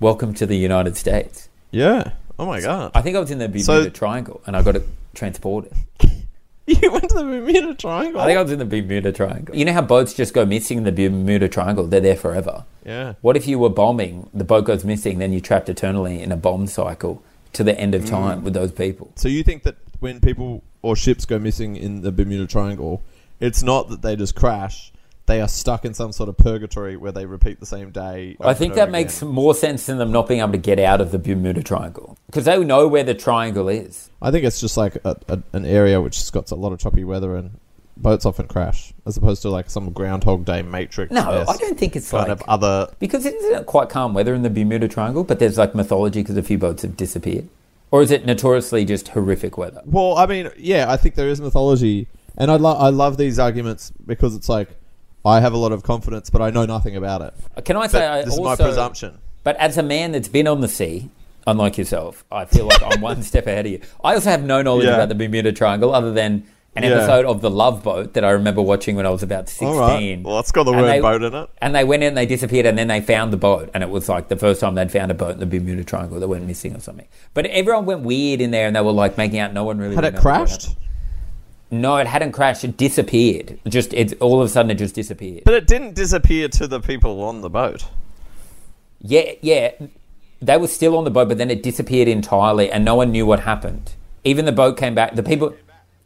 "Welcome 0.00 0.34
to 0.34 0.46
the 0.46 0.56
United 0.56 0.96
States." 0.96 1.48
Yeah. 1.70 2.12
Oh 2.38 2.46
my 2.46 2.60
god. 2.60 2.90
I 2.94 3.02
think 3.02 3.16
I 3.16 3.20
was 3.20 3.30
in 3.30 3.38
the 3.38 3.46
Bermuda 3.48 3.64
So- 3.64 3.88
Triangle, 3.90 4.40
and 4.46 4.56
I 4.56 4.62
got 4.62 4.74
it 4.76 4.86
transported. 5.14 5.72
you 6.66 6.90
went 6.92 7.08
to 7.10 7.14
the 7.16 7.22
Bermuda 7.24 7.74
Triangle. 7.74 8.20
I 8.20 8.26
think 8.26 8.38
I 8.38 8.42
was 8.42 8.52
in 8.52 8.58
the 8.58 8.64
Bermuda 8.64 9.12
Triangle. 9.12 9.54
You 9.56 9.64
know 9.64 9.72
how 9.72 9.80
boats 9.82 10.12
just 10.14 10.34
go 10.34 10.44
missing 10.44 10.78
in 10.78 10.84
the 10.84 10.92
Bermuda 10.92 11.48
Triangle? 11.48 11.86
They're 11.86 12.00
there 12.00 12.16
forever. 12.16 12.64
yeah. 12.84 13.14
What 13.20 13.36
if 13.36 13.46
you 13.46 13.58
were 13.58 13.70
bombing, 13.70 14.28
the 14.34 14.44
boat 14.44 14.64
goes 14.64 14.84
missing, 14.84 15.18
then 15.18 15.32
you're 15.32 15.40
trapped 15.40 15.68
eternally 15.68 16.20
in 16.22 16.32
a 16.32 16.36
bomb 16.36 16.66
cycle 16.66 17.22
to 17.54 17.62
the 17.64 17.78
end 17.78 17.94
of 17.94 18.02
Mm. 18.02 18.08
time 18.10 18.44
with 18.44 18.54
those 18.54 18.72
people? 18.72 19.10
So 19.16 19.28
you 19.28 19.42
think 19.42 19.62
that 19.62 19.76
when 20.00 20.20
people 20.20 20.62
or 20.82 20.96
ships 20.96 21.24
go 21.24 21.38
missing 21.38 21.76
in 21.76 22.02
the 22.02 22.12
Bermuda 22.12 22.46
Triangle, 22.46 23.02
it's 23.40 23.62
not 23.62 23.88
that 23.90 24.02
they 24.02 24.16
just 24.16 24.34
crash; 24.34 24.92
they 25.26 25.40
are 25.40 25.48
stuck 25.48 25.84
in 25.84 25.94
some 25.94 26.12
sort 26.12 26.28
of 26.28 26.36
purgatory 26.36 26.96
where 26.96 27.12
they 27.12 27.26
repeat 27.26 27.60
the 27.60 27.66
same 27.66 27.90
day. 27.90 28.36
I 28.40 28.54
think 28.54 28.74
that 28.74 28.90
makes 28.90 29.22
more 29.22 29.54
sense 29.54 29.86
than 29.86 29.98
them 29.98 30.10
not 30.10 30.28
being 30.28 30.40
able 30.40 30.52
to 30.52 30.58
get 30.58 30.78
out 30.78 31.00
of 31.00 31.12
the 31.12 31.18
Bermuda 31.18 31.62
Triangle 31.62 32.16
because 32.26 32.44
they 32.44 32.62
know 32.64 32.88
where 32.88 33.04
the 33.04 33.14
triangle 33.14 33.68
is. 33.68 34.10
I 34.20 34.30
think 34.30 34.44
it's 34.44 34.60
just 34.60 34.76
like 34.76 34.96
a, 35.04 35.16
a, 35.28 35.42
an 35.52 35.64
area 35.64 36.00
which 36.00 36.16
has 36.16 36.30
got 36.30 36.50
a 36.50 36.54
lot 36.54 36.72
of 36.72 36.78
choppy 36.78 37.04
weather 37.04 37.36
and 37.36 37.58
boats 38.00 38.24
often 38.24 38.46
crash, 38.46 38.92
as 39.06 39.16
opposed 39.16 39.42
to 39.42 39.50
like 39.50 39.68
some 39.70 39.92
Groundhog 39.92 40.44
Day 40.44 40.62
Matrix. 40.62 41.12
No, 41.12 41.44
I 41.46 41.56
don't 41.56 41.78
think 41.78 41.96
it's 41.96 42.10
kind 42.10 42.28
like 42.28 42.40
of 42.40 42.48
other. 42.48 42.92
because 42.98 43.26
it 43.26 43.34
isn't 43.34 43.66
quite 43.66 43.88
calm 43.88 44.14
weather 44.14 44.34
in 44.34 44.42
the 44.42 44.50
Bermuda 44.50 44.88
Triangle, 44.88 45.24
but 45.24 45.38
there's 45.38 45.58
like 45.58 45.74
mythology 45.74 46.22
because 46.22 46.36
a 46.36 46.42
few 46.42 46.58
boats 46.58 46.82
have 46.82 46.96
disappeared, 46.96 47.48
or 47.90 48.02
is 48.02 48.10
it 48.10 48.26
notoriously 48.26 48.84
just 48.84 49.08
horrific 49.08 49.56
weather? 49.58 49.82
Well, 49.84 50.16
I 50.16 50.26
mean, 50.26 50.50
yeah, 50.56 50.90
I 50.90 50.96
think 50.96 51.14
there 51.14 51.28
is 51.28 51.40
mythology, 51.40 52.08
and 52.36 52.50
I 52.50 52.56
love 52.56 52.80
I 52.80 52.88
love 52.90 53.16
these 53.16 53.38
arguments 53.38 53.92
because 54.06 54.34
it's 54.34 54.48
like 54.48 54.68
I 55.24 55.40
have 55.40 55.52
a 55.52 55.56
lot 55.58 55.72
of 55.72 55.82
confidence, 55.82 56.30
but 56.30 56.40
I 56.42 56.50
know 56.50 56.64
nothing 56.66 56.96
about 56.96 57.22
it. 57.22 57.34
Uh, 57.56 57.60
can 57.60 57.76
I 57.76 57.86
say 57.86 58.06
I 58.06 58.22
this 58.22 58.34
is 58.34 58.40
my 58.40 58.56
presumption. 58.56 59.18
But 59.44 59.56
as 59.56 59.78
a 59.78 59.82
man 59.82 60.12
that's 60.12 60.28
been 60.28 60.46
on 60.46 60.60
the 60.60 60.68
sea, 60.68 61.08
unlike 61.46 61.78
yourself, 61.78 62.24
I 62.30 62.44
feel 62.44 62.66
like 62.66 62.82
I'm 62.82 63.00
one 63.10 63.22
step 63.22 63.46
ahead 63.46 63.66
of 63.66 63.72
you. 63.72 63.80
I 64.04 64.14
also 64.14 64.30
have 64.30 64.42
no 64.44 64.60
knowledge 64.62 64.86
Yeah. 64.86 64.94
about 64.94 65.08
the 65.08 65.14
Bermuda 65.14 65.52
Triangle 65.52 65.94
other 65.94 66.12
than 66.12 66.44
an 66.78 66.90
Yeah. 66.90 66.96
episode 66.96 67.26
of 67.26 67.40
The 67.40 67.50
Love 67.50 67.82
Boat 67.82 68.14
that 68.14 68.24
I 68.24 68.30
remember 68.30 68.62
watching 68.62 68.96
when 68.96 69.06
I 69.06 69.10
was 69.10 69.22
about 69.22 69.48
16. 69.48 69.68
All 69.68 69.78
right. 69.78 70.20
Well, 70.22 70.38
it's 70.38 70.52
got 70.52 70.64
the 70.64 70.72
And 70.72 70.80
word 70.82 70.88
they- 70.88 71.00
boat 71.00 71.22
in 71.22 71.34
it. 71.34 71.50
And 71.60 71.74
they 71.74 71.84
went 71.84 72.02
in 72.02 72.14
they 72.14 72.26
disappeared 72.26 72.66
and 72.66 72.78
then 72.78 72.88
they 72.88 73.00
found 73.00 73.32
the 73.32 73.36
boat. 73.36 73.70
And 73.74 73.82
it 73.82 73.90
was 73.90 74.08
like 74.08 74.28
the 74.28 74.36
first 74.36 74.60
time 74.60 74.74
they'd 74.74 74.90
found 74.92 75.10
a 75.10 75.14
boat 75.14 75.32
in 75.32 75.40
the 75.40 75.46
Bermuda 75.46 75.84
Triangle 75.84 76.18
that 76.20 76.28
went 76.28 76.46
missing 76.46 76.74
or 76.76 76.80
something. 76.80 77.06
But 77.34 77.46
everyone 77.46 77.86
went 77.86 78.00
weird 78.02 78.40
in 78.40 78.50
there 78.50 78.66
and 78.66 78.74
they 78.76 78.80
were 78.80 78.92
like 78.92 79.16
making 79.18 79.38
out 79.38 79.52
no 79.52 79.64
one 79.64 79.78
really 79.78 79.94
Had 79.94 80.04
it 80.04 80.16
crashed? 80.16 80.70
No, 81.70 81.96
it 81.98 82.06
hadn't 82.06 82.32
crashed. 82.32 82.64
It 82.64 82.76
disappeared. 82.78 83.58
Just 83.68 83.92
it 83.92 84.14
all 84.20 84.40
of 84.40 84.46
a 84.46 84.48
sudden 84.48 84.70
it 84.70 84.76
just 84.76 84.94
disappeared. 84.94 85.42
But 85.44 85.54
it 85.54 85.66
didn't 85.66 85.94
disappear 85.94 86.48
to 86.48 86.66
the 86.66 86.80
people 86.80 87.22
on 87.22 87.42
the 87.42 87.50
boat. 87.50 87.84
Yeah, 89.00 89.32
yeah. 89.42 89.72
They 90.40 90.56
were 90.56 90.68
still 90.68 90.96
on 90.96 91.04
the 91.04 91.10
boat, 91.10 91.28
but 91.28 91.36
then 91.38 91.50
it 91.50 91.62
disappeared 91.62 92.08
entirely, 92.08 92.70
and 92.70 92.84
no 92.84 92.94
one 92.94 93.10
knew 93.10 93.26
what 93.26 93.40
happened. 93.40 93.92
Even 94.24 94.44
the 94.44 94.52
boat 94.52 94.76
came 94.76 94.94
back. 94.94 95.14
The 95.16 95.22
people, 95.22 95.52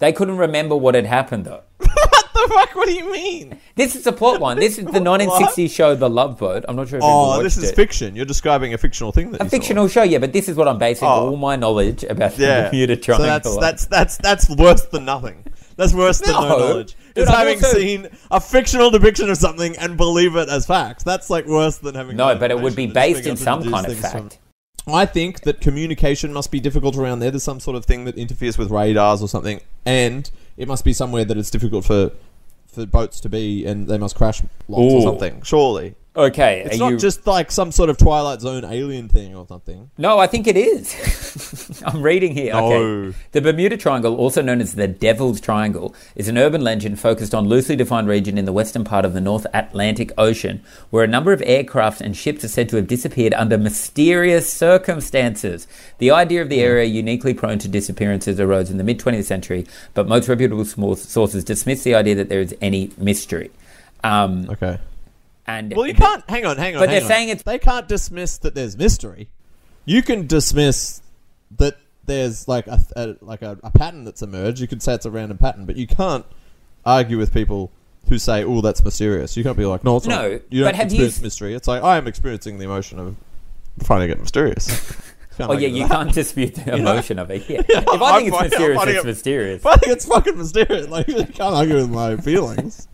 they 0.02 0.12
couldn't 0.12 0.36
remember 0.38 0.76
what 0.76 0.94
had 0.94 1.06
happened, 1.06 1.44
though. 1.46 1.62
What 2.32 2.48
the 2.48 2.54
fuck? 2.54 2.74
What 2.74 2.88
do 2.88 2.94
you 2.94 3.12
mean? 3.12 3.60
This 3.76 3.94
is 3.94 4.04
a 4.06 4.10
plot 4.12 4.40
line. 4.40 4.58
This 4.58 4.76
is 4.76 4.86
the 4.86 4.98
1960s 5.12 5.70
show, 5.70 5.94
The 5.94 6.10
Love 6.10 6.38
Boat. 6.38 6.64
I'm 6.66 6.74
not 6.74 6.88
sure 6.88 6.98
if 6.98 7.04
Oh, 7.06 7.40
this 7.40 7.56
is 7.56 7.70
it. 7.70 7.76
fiction. 7.76 8.16
You're 8.16 8.24
describing 8.24 8.74
a 8.74 8.78
fictional 8.78 9.12
thing 9.12 9.30
that 9.30 9.40
A 9.40 9.44
you 9.44 9.50
saw. 9.50 9.56
fictional 9.56 9.86
show, 9.86 10.02
yeah, 10.02 10.18
but 10.18 10.32
this 10.32 10.48
is 10.48 10.56
what 10.56 10.66
I'm 10.66 10.78
basing 10.78 11.06
Oh. 11.06 11.28
all 11.28 11.36
my 11.36 11.54
knowledge 11.54 12.02
about 12.02 12.32
the 12.34 12.42
Yeah. 12.42 12.64
Bermuda 12.70 12.96
so 12.96 13.00
Triangle. 13.02 13.26
that's 13.28 13.46
on. 13.54 13.60
that's 13.60 13.86
that's 13.86 14.16
that's 14.16 14.50
worse 14.50 14.82
than 14.86 15.04
nothing. 15.04 15.44
That's 15.76 15.92
worse 15.94 16.18
than 16.18 16.32
no 16.32 16.40
No. 16.40 16.48
knowledge. 16.58 16.96
Dude, 17.14 17.22
it's 17.22 17.30
I'm 17.30 17.36
having 17.36 17.62
also- 17.64 17.78
seen 17.78 18.08
a 18.30 18.40
fictional 18.40 18.90
depiction 18.90 19.30
of 19.30 19.36
something 19.36 19.76
and 19.76 19.96
believe 19.96 20.34
it 20.34 20.48
as 20.48 20.66
facts. 20.66 21.04
That's 21.04 21.30
like 21.30 21.46
worse 21.46 21.76
than 21.78 21.94
having 21.94 22.16
no, 22.16 22.34
but 22.34 22.50
it 22.50 22.58
would 22.60 22.74
be 22.74 22.84
information 22.84 23.14
and 23.14 23.14
based 23.14 23.28
in 23.28 23.36
some 23.36 23.62
kind 23.70 23.86
of 23.86 23.92
things 23.98 24.00
fact. 24.12 24.38
I 24.86 25.06
think 25.06 25.42
that 25.42 25.60
communication 25.60 26.32
must 26.32 26.50
be 26.50 26.58
difficult 26.60 26.96
around 26.96 27.20
there. 27.20 27.30
There's 27.30 27.42
some 27.42 27.60
sort 27.60 27.76
of 27.76 27.84
thing 27.84 28.04
that 28.04 28.16
interferes 28.16 28.58
with 28.58 28.70
radars 28.70 29.22
or 29.22 29.28
something, 29.28 29.60
and 29.86 30.30
it 30.56 30.66
must 30.66 30.84
be 30.84 30.92
somewhere 30.92 31.24
that 31.24 31.36
it's 31.36 31.50
difficult 31.50 31.84
for 31.84 32.12
for 32.66 32.86
boats 32.86 33.20
to 33.20 33.28
be, 33.28 33.66
and 33.66 33.86
they 33.86 33.98
must 33.98 34.16
crash 34.16 34.42
lots 34.66 34.94
or 34.94 35.02
something. 35.02 35.42
Surely, 35.42 35.94
Okay, 36.14 36.62
it's 36.66 36.78
not 36.78 36.90
you... 36.90 36.98
just 36.98 37.26
like 37.26 37.50
some 37.50 37.72
sort 37.72 37.88
of 37.88 37.96
Twilight 37.96 38.42
Zone 38.42 38.66
alien 38.66 39.08
thing 39.08 39.34
or 39.34 39.46
something. 39.46 39.90
No, 39.96 40.18
I 40.18 40.26
think 40.26 40.46
it 40.46 40.58
is. 40.58 41.82
I'm 41.86 42.02
reading 42.02 42.34
here. 42.34 42.52
No. 42.52 42.72
Okay. 42.72 43.16
The 43.32 43.40
Bermuda 43.40 43.78
Triangle, 43.78 44.14
also 44.16 44.42
known 44.42 44.60
as 44.60 44.74
the 44.74 44.86
Devil's 44.86 45.40
Triangle, 45.40 45.94
is 46.14 46.28
an 46.28 46.36
urban 46.36 46.60
legend 46.60 47.00
focused 47.00 47.34
on 47.34 47.48
loosely 47.48 47.76
defined 47.76 48.08
region 48.08 48.36
in 48.36 48.44
the 48.44 48.52
western 48.52 48.84
part 48.84 49.06
of 49.06 49.14
the 49.14 49.22
North 49.22 49.46
Atlantic 49.54 50.12
Ocean, 50.18 50.62
where 50.90 51.02
a 51.02 51.08
number 51.08 51.32
of 51.32 51.42
aircraft 51.46 52.02
and 52.02 52.14
ships 52.14 52.44
are 52.44 52.48
said 52.48 52.68
to 52.68 52.76
have 52.76 52.86
disappeared 52.86 53.32
under 53.32 53.56
mysterious 53.56 54.52
circumstances. 54.52 55.66
The 55.96 56.10
idea 56.10 56.42
of 56.42 56.50
the 56.50 56.60
area 56.60 56.84
uniquely 56.84 57.32
prone 57.32 57.58
to 57.60 57.68
disappearances 57.68 58.38
arose 58.38 58.70
in 58.70 58.76
the 58.76 58.84
mid 58.84 58.98
20th 58.98 59.24
century, 59.24 59.66
but 59.94 60.06
most 60.06 60.28
reputable 60.28 60.66
sources 60.66 61.42
dismiss 61.42 61.84
the 61.84 61.94
idea 61.94 62.16
that 62.16 62.28
there 62.28 62.40
is 62.42 62.54
any 62.60 62.90
mystery. 62.98 63.50
Um, 64.04 64.50
Okay. 64.50 64.78
And 65.46 65.74
Well, 65.76 65.86
you 65.86 65.94
can't. 65.94 66.22
Hang 66.28 66.44
on, 66.46 66.56
hang 66.56 66.76
on. 66.76 66.82
But 66.82 66.88
hang 66.88 66.96
they're 66.96 67.04
on. 67.04 67.08
saying 67.08 67.28
it's- 67.30 67.42
They 67.42 67.58
can't 67.58 67.88
dismiss 67.88 68.38
that 68.38 68.54
there's 68.54 68.76
mystery. 68.76 69.28
You 69.84 70.02
can 70.02 70.26
dismiss 70.26 71.02
that 71.58 71.76
there's 72.06 72.46
like 72.48 72.66
a, 72.66 72.80
a 72.96 73.16
like 73.20 73.42
a, 73.42 73.58
a 73.62 73.70
pattern 73.70 74.04
that's 74.04 74.22
emerged. 74.22 74.60
You 74.60 74.68
could 74.68 74.82
say 74.82 74.94
it's 74.94 75.06
a 75.06 75.10
random 75.10 75.38
pattern, 75.38 75.66
but 75.66 75.76
you 75.76 75.86
can't 75.86 76.24
argue 76.84 77.18
with 77.18 77.32
people 77.34 77.70
who 78.08 78.18
say, 78.18 78.44
"Oh, 78.44 78.60
that's 78.60 78.84
mysterious." 78.84 79.36
You 79.36 79.42
can't 79.44 79.56
be 79.56 79.66
like, 79.66 79.84
"No, 79.84 79.96
it's 79.96 80.06
No, 80.06 80.22
not." 80.32 80.40
You 80.50 80.60
don't 80.60 80.68
but 80.68 80.74
have 80.76 80.86
you 80.92 80.96
experience 80.96 81.16
s- 81.18 81.22
mystery. 81.22 81.54
It's 81.54 81.68
like 81.68 81.82
I 81.82 81.96
am 81.96 82.06
experiencing 82.06 82.58
the 82.58 82.64
emotion 82.64 82.98
of 82.98 83.16
finding 83.82 84.10
it 84.10 84.18
mysterious. 84.20 84.96
Can't 85.48 85.50
Oh 85.58 85.58
yeah, 85.60 85.68
you 85.68 85.88
that. 85.88 85.90
can't 85.90 86.12
dispute 86.14 86.54
the 86.54 86.74
emotion 86.82 87.18
of 87.18 87.30
it. 87.30 87.48
Yeah. 87.48 87.62
If 87.68 87.88
I 87.88 88.16
I'm 88.16 88.16
think 88.22 88.28
it's 88.28 88.36
I'm 88.36 88.44
mysterious, 88.50 88.82
it's 88.86 88.98
it- 89.00 89.06
mysterious. 89.06 89.66
I 89.72 89.76
think 89.76 89.92
it's 89.92 90.04
fucking 90.06 90.38
mysterious. 90.38 90.88
Like 90.88 91.08
you 91.08 91.24
can't 91.24 91.54
argue 91.54 91.76
with 91.76 91.90
my 91.90 92.16
feelings. 92.16 92.88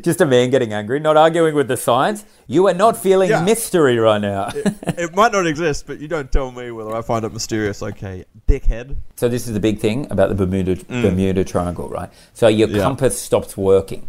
Just 0.00 0.20
a 0.20 0.26
man 0.26 0.50
getting 0.50 0.72
angry, 0.72 1.00
not 1.00 1.16
arguing 1.16 1.54
with 1.54 1.68
the 1.68 1.76
science. 1.76 2.24
You 2.46 2.66
are 2.68 2.74
not 2.74 2.96
feeling 2.96 3.30
Yeah. 3.30 3.42
mystery 3.44 3.96
right 3.98 4.20
now. 4.20 4.50
it 4.54 5.14
might 5.14 5.32
not 5.32 5.46
exist, 5.46 5.86
but 5.86 5.98
you 6.00 6.08
don't 6.08 6.30
tell 6.30 6.50
me 6.50 6.70
whether 6.70 6.94
I 6.94 7.00
find 7.02 7.24
it 7.24 7.32
mysterious. 7.32 7.82
Okay, 7.82 8.24
dickhead. 8.48 8.96
so 9.16 9.28
this 9.28 9.46
is 9.46 9.54
the 9.54 9.60
big 9.60 9.78
thing 9.78 10.06
about 10.10 10.28
the 10.28 10.34
Bermuda 10.34 10.76
Bermuda 10.88 11.44
Triangle, 11.44 11.88
right? 11.88 12.10
So 12.34 12.48
your 12.48 12.68
Mm. 12.68 12.76
Yeah. 12.76 12.82
compass 12.82 13.18
stops 13.20 13.56
working 13.56 14.06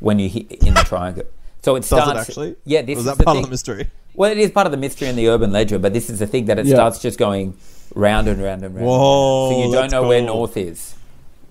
when 0.00 0.18
you 0.18 0.28
hit 0.28 0.50
in 0.52 0.74
the 0.74 0.82
triangle. 0.84 1.24
So 1.62 1.74
it 1.76 1.80
Does 1.80 1.86
starts. 1.88 2.10
it 2.10 2.16
actually? 2.16 2.56
Yeah, 2.64 2.82
this 2.82 2.96
was 2.96 3.06
is 3.06 3.12
that 3.12 3.18
the 3.18 3.24
part 3.24 3.36
thing. 3.36 3.44
of 3.44 3.48
the 3.48 3.52
mystery? 3.52 3.88
Well, 4.14 4.30
it 4.30 4.38
is 4.38 4.50
part 4.50 4.66
of 4.66 4.70
the 4.70 4.76
mystery 4.78 5.08
and 5.08 5.18
the 5.18 5.28
urban 5.28 5.50
legend, 5.52 5.82
but 5.82 5.92
this 5.92 6.08
is 6.08 6.18
the 6.20 6.26
thing 6.26 6.44
that 6.46 6.58
it 6.58 6.66
Yeah. 6.66 6.76
starts 6.76 7.00
just 7.00 7.18
going 7.18 7.54
round 7.94 8.28
and 8.28 8.42
round 8.42 8.62
and 8.62 8.74
round. 8.74 8.86
Whoa, 8.86 9.50
so 9.50 9.56
you 9.58 9.64
don't 9.72 9.82
that's 9.82 9.92
know 9.92 10.06
where 10.06 10.20
cool. 10.20 10.36
north 10.36 10.56
is. 10.56 10.94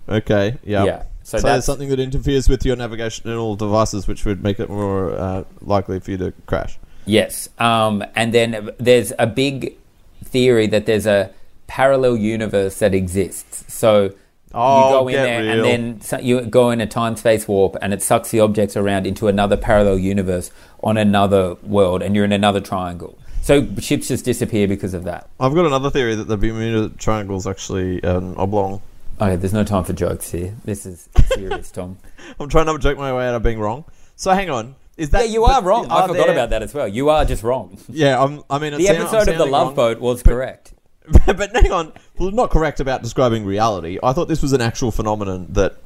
Okay. 0.07 0.57
Yeah. 0.63 0.83
Yeah. 0.85 1.03
So, 1.23 1.37
So, 1.37 1.37
that's 1.37 1.43
there's 1.43 1.65
something 1.65 1.89
that 1.89 1.99
interferes 1.99 2.49
with 2.49 2.65
your 2.65 2.75
navigational 2.75 3.55
devices, 3.55 4.07
which 4.07 4.25
would 4.25 4.43
make 4.43 4.59
it 4.59 4.69
more 4.69 5.11
uh, 5.13 5.43
likely 5.61 5.99
for 5.99 6.11
you 6.11 6.17
to 6.17 6.33
crash. 6.45 6.77
Yes. 7.05 7.47
Um, 7.59 8.03
and 8.15 8.33
then 8.33 8.69
there's 8.77 9.13
a 9.19 9.27
big 9.27 9.75
theory 10.23 10.67
that 10.67 10.85
there's 10.85 11.05
a 11.05 11.31
parallel 11.67 12.17
universe 12.17 12.79
that 12.79 12.93
exists. 12.93 13.63
So 13.73 14.13
Oh, 14.53 14.87
you 14.87 14.93
go 14.93 15.07
in 15.07 15.13
there 15.15 15.41
real. 15.55 15.65
and 15.65 15.99
then 16.01 16.25
you 16.25 16.41
go 16.41 16.69
in 16.69 16.79
a 16.81 16.85
time 16.87 17.15
space 17.15 17.47
warp 17.47 17.75
and 17.81 17.93
it 17.93 18.01
sucks 18.01 18.29
the 18.31 18.39
objects 18.39 18.77
around 18.77 19.07
into 19.07 19.27
another 19.27 19.57
parallel 19.57 19.97
universe 19.97 20.51
on 20.83 20.97
another 20.97 21.55
world 21.63 22.01
and 22.03 22.15
you're 22.15 22.25
in 22.25 22.31
another 22.31 22.59
triangle. 22.61 23.17
So 23.41 23.67
ships 23.79 24.07
just 24.07 24.23
disappear 24.25 24.67
because 24.67 24.93
of 24.93 25.03
that. 25.05 25.27
I've 25.39 25.53
got 25.53 25.65
another 25.65 25.89
theory 25.89 26.15
that 26.15 26.27
the 26.29 26.37
Bermuda 26.37 26.89
Triangle 26.97 27.35
is 27.37 27.45
actually 27.47 28.01
an 28.03 28.35
oblong. 28.37 28.81
Okay, 29.19 29.35
there's 29.35 29.53
no 29.53 29.63
time 29.63 29.83
for 29.83 29.93
jokes 29.93 30.31
here. 30.31 30.55
This 30.63 30.85
is 30.85 31.09
serious, 31.27 31.69
Tom. 31.71 31.97
I'm 32.39 32.47
trying 32.49 32.65
not 32.67 32.73
to 32.73 32.79
joke 32.79 32.97
my 32.97 33.13
way 33.13 33.27
out 33.27 33.35
of 33.35 33.43
being 33.43 33.59
wrong. 33.59 33.83
So 34.15 34.31
hang 34.31 34.49
on, 34.49 34.75
is 34.97 35.09
that? 35.09 35.25
yeah, 35.27 35.33
you 35.33 35.43
are 35.43 35.61
wrong. 35.61 35.87
I 35.91 36.07
forgot 36.07 36.25
there- 36.27 36.31
about 36.35 36.49
that 36.51 36.63
as 36.63 36.73
well. 36.73 36.87
You 36.87 37.09
are 37.09 37.25
just 37.25 37.43
wrong. 37.43 37.77
Yeah, 37.89 38.21
I'm, 38.23 38.43
I 38.49 38.59
mean, 38.59 38.73
The 38.77 38.85
sound- 38.85 38.97
episode 38.99 39.27
of 39.29 39.37
The 39.37 39.45
Love 39.45 39.67
wrong. 39.67 39.75
Boat 39.75 39.99
was 39.99 40.23
correct. 40.23 40.72
but 41.25 41.51
hang 41.55 41.71
on, 41.71 41.93
well, 42.17 42.31
not 42.31 42.49
correct 42.49 42.79
about 42.79 43.01
describing 43.01 43.45
reality. 43.45 43.99
I 44.01 44.13
thought 44.13 44.27
this 44.27 44.41
was 44.41 44.53
an 44.53 44.61
actual 44.61 44.91
phenomenon 44.91 45.47
that 45.51 45.77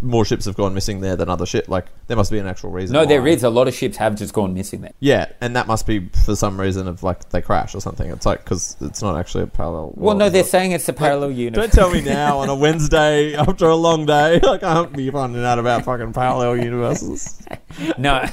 more 0.00 0.24
ships 0.24 0.44
have 0.44 0.54
gone 0.54 0.74
missing 0.74 1.00
there 1.00 1.16
than 1.16 1.28
other 1.28 1.46
ships. 1.46 1.68
Like 1.68 1.86
there 2.06 2.16
must 2.16 2.30
be 2.30 2.38
an 2.38 2.46
actual 2.46 2.70
reason. 2.70 2.94
No, 2.94 3.04
there 3.04 3.22
why. 3.22 3.28
is. 3.28 3.42
A 3.42 3.50
lot 3.50 3.68
of 3.68 3.74
ships 3.74 3.96
have 3.96 4.16
just 4.16 4.32
gone 4.32 4.54
missing 4.54 4.80
there. 4.80 4.92
Yeah, 5.00 5.30
and 5.40 5.56
that 5.56 5.66
must 5.66 5.86
be 5.86 6.08
for 6.24 6.36
some 6.36 6.60
reason 6.60 6.88
of 6.88 7.02
like 7.02 7.28
they 7.30 7.42
crash 7.42 7.74
or 7.74 7.80
something. 7.80 8.10
It's 8.10 8.26
like 8.26 8.44
because 8.44 8.76
it's 8.80 9.02
not 9.02 9.18
actually 9.18 9.44
a 9.44 9.46
parallel. 9.48 9.92
Well, 9.96 10.16
no, 10.16 10.28
they're 10.30 10.44
saying 10.44 10.72
it's 10.72 10.88
a 10.88 10.92
parallel 10.92 11.32
universe. 11.32 11.70
Don't 11.70 11.72
tell 11.72 11.90
me 11.90 12.00
now 12.00 12.38
on 12.38 12.48
a 12.48 12.54
Wednesday 12.56 13.34
after 13.34 13.66
a 13.66 13.76
long 13.76 14.06
day. 14.06 14.40
Like 14.40 14.62
I 14.68 14.74
can't 14.74 14.96
be 14.96 15.10
finding 15.10 15.44
out 15.44 15.58
about 15.58 15.84
fucking 15.84 16.12
parallel 16.12 16.56
universes. 16.56 17.42
No. 17.96 18.24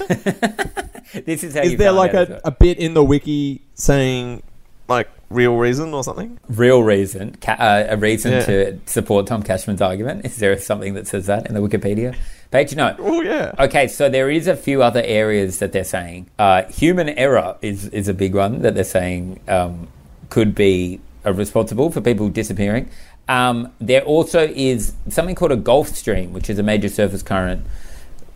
this 1.26 1.44
is 1.44 1.56
how 1.56 1.62
Is 1.62 1.72
you 1.72 1.78
there 1.78 1.92
like 1.92 2.14
a, 2.14 2.42
a 2.44 2.52
bit 2.52 2.78
in 2.78 2.94
the 2.94 3.04
wiki 3.04 3.62
saying 3.74 4.44
like 4.88 5.10
real 5.30 5.56
reason 5.58 5.94
or 5.94 6.04
something? 6.04 6.40
real 6.50 6.84
reason, 6.84 7.36
ca- 7.42 7.58
uh, 7.60 7.88
a 7.90 7.98
reason 7.98 8.32
Yeah. 8.34 8.46
to 8.46 8.80
support 8.86 9.28
Tom 9.28 9.42
Cashman's 9.44 9.82
argument? 9.82 10.26
Is 10.26 10.38
there 10.38 10.58
something 10.60 10.94
that 10.94 11.08
says 11.08 11.26
that 11.26 11.48
in 11.48 11.54
the 11.56 11.60
Wikipedia 11.62 12.16
page? 12.52 12.76
No. 12.76 12.96
Oh 13.00 13.22
yeah. 13.22 13.54
Okay, 13.60 13.88
so 13.88 14.10
there 14.10 14.30
is 14.30 14.48
a 14.48 14.56
few 14.56 14.84
other 14.84 15.02
areas 15.04 15.60
that 15.60 15.72
they're 15.72 15.84
saying. 15.84 16.28
Uh, 16.38 16.64
human 16.66 17.10
error 17.10 17.56
is, 17.62 17.88
is 17.88 18.08
a 18.08 18.14
big 18.14 18.36
one 18.36 18.62
that 18.62 18.76
they're 18.76 18.84
saying 18.84 19.40
um, 19.48 19.88
could 20.30 20.54
be 20.56 21.00
uh, 21.26 21.34
responsible 21.34 21.90
for 21.92 22.02
people 22.02 22.30
disappearing. 22.30 22.90
Um, 23.28 23.72
there 23.82 24.04
also 24.04 24.48
is 24.56 24.94
something 25.10 25.34
called 25.34 25.52
a 25.52 25.56
Gulf 25.58 25.88
Stream, 25.90 26.32
which 26.32 26.48
is 26.50 26.60
a 26.60 26.64
major 26.64 26.90
surface 26.90 27.24
current 27.24 27.66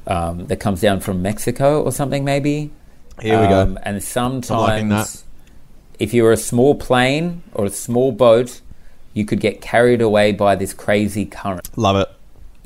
um, 0.07 0.47
that 0.47 0.57
comes 0.59 0.81
down 0.81 0.99
from 0.99 1.21
Mexico 1.21 1.83
or 1.83 1.91
something, 1.91 2.25
maybe. 2.25 2.71
Here 3.21 3.39
we 3.39 3.47
go. 3.47 3.61
Um, 3.61 3.79
And 3.83 4.01
sometimes, 4.03 5.23
if 5.99 6.13
you 6.13 6.23
were 6.23 6.31
a 6.31 6.37
small 6.37 6.75
plane 6.75 7.43
or 7.53 7.65
a 7.65 7.69
small 7.69 8.11
boat, 8.11 8.61
you 9.13 9.25
could 9.25 9.39
get 9.39 9.61
carried 9.61 10.01
away 10.01 10.31
by 10.31 10.55
this 10.55 10.73
crazy 10.73 11.25
current. 11.25 11.69
Love 11.77 11.97
it. 11.97 12.07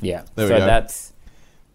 Yeah. 0.00 0.22
There 0.34 0.46
we 0.46 0.50
so 0.50 0.58
that's 0.60 1.12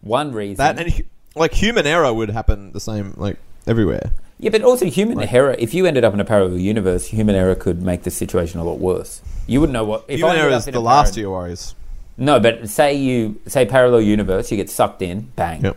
one 0.00 0.32
reason. 0.32 0.56
That 0.56 0.78
and 0.78 0.90
hu- 0.92 1.02
like 1.34 1.52
human 1.54 1.86
error 1.86 2.12
would 2.12 2.30
happen 2.30 2.72
the 2.72 2.80
same 2.80 3.14
like 3.16 3.36
everywhere. 3.66 4.12
yeah, 4.38 4.50
but 4.50 4.62
also 4.62 4.86
human 4.86 5.20
error. 5.22 5.54
If 5.58 5.74
you 5.74 5.86
ended 5.86 6.04
up 6.04 6.14
in 6.14 6.20
a 6.20 6.24
parallel 6.24 6.58
universe, 6.58 7.06
human 7.06 7.34
error 7.36 7.54
could 7.54 7.82
make 7.82 8.02
the 8.04 8.10
situation 8.10 8.58
a 8.60 8.64
lot 8.64 8.78
worse. 8.78 9.20
You 9.46 9.60
wouldn't 9.60 9.74
know 9.74 9.84
what. 9.84 10.04
If 10.08 10.18
human 10.20 10.36
error 10.36 10.50
is 10.50 10.64
the 10.64 10.80
last 10.80 11.10
of 11.12 11.18
your 11.18 11.32
worries. 11.32 11.74
No, 12.16 12.38
but 12.38 12.68
say 12.68 12.94
you 12.94 13.40
say 13.46 13.64
parallel 13.66 14.02
universe, 14.02 14.50
you 14.50 14.56
get 14.56 14.70
sucked 14.70 15.02
in, 15.02 15.22
bang. 15.36 15.62
Yep. 15.64 15.76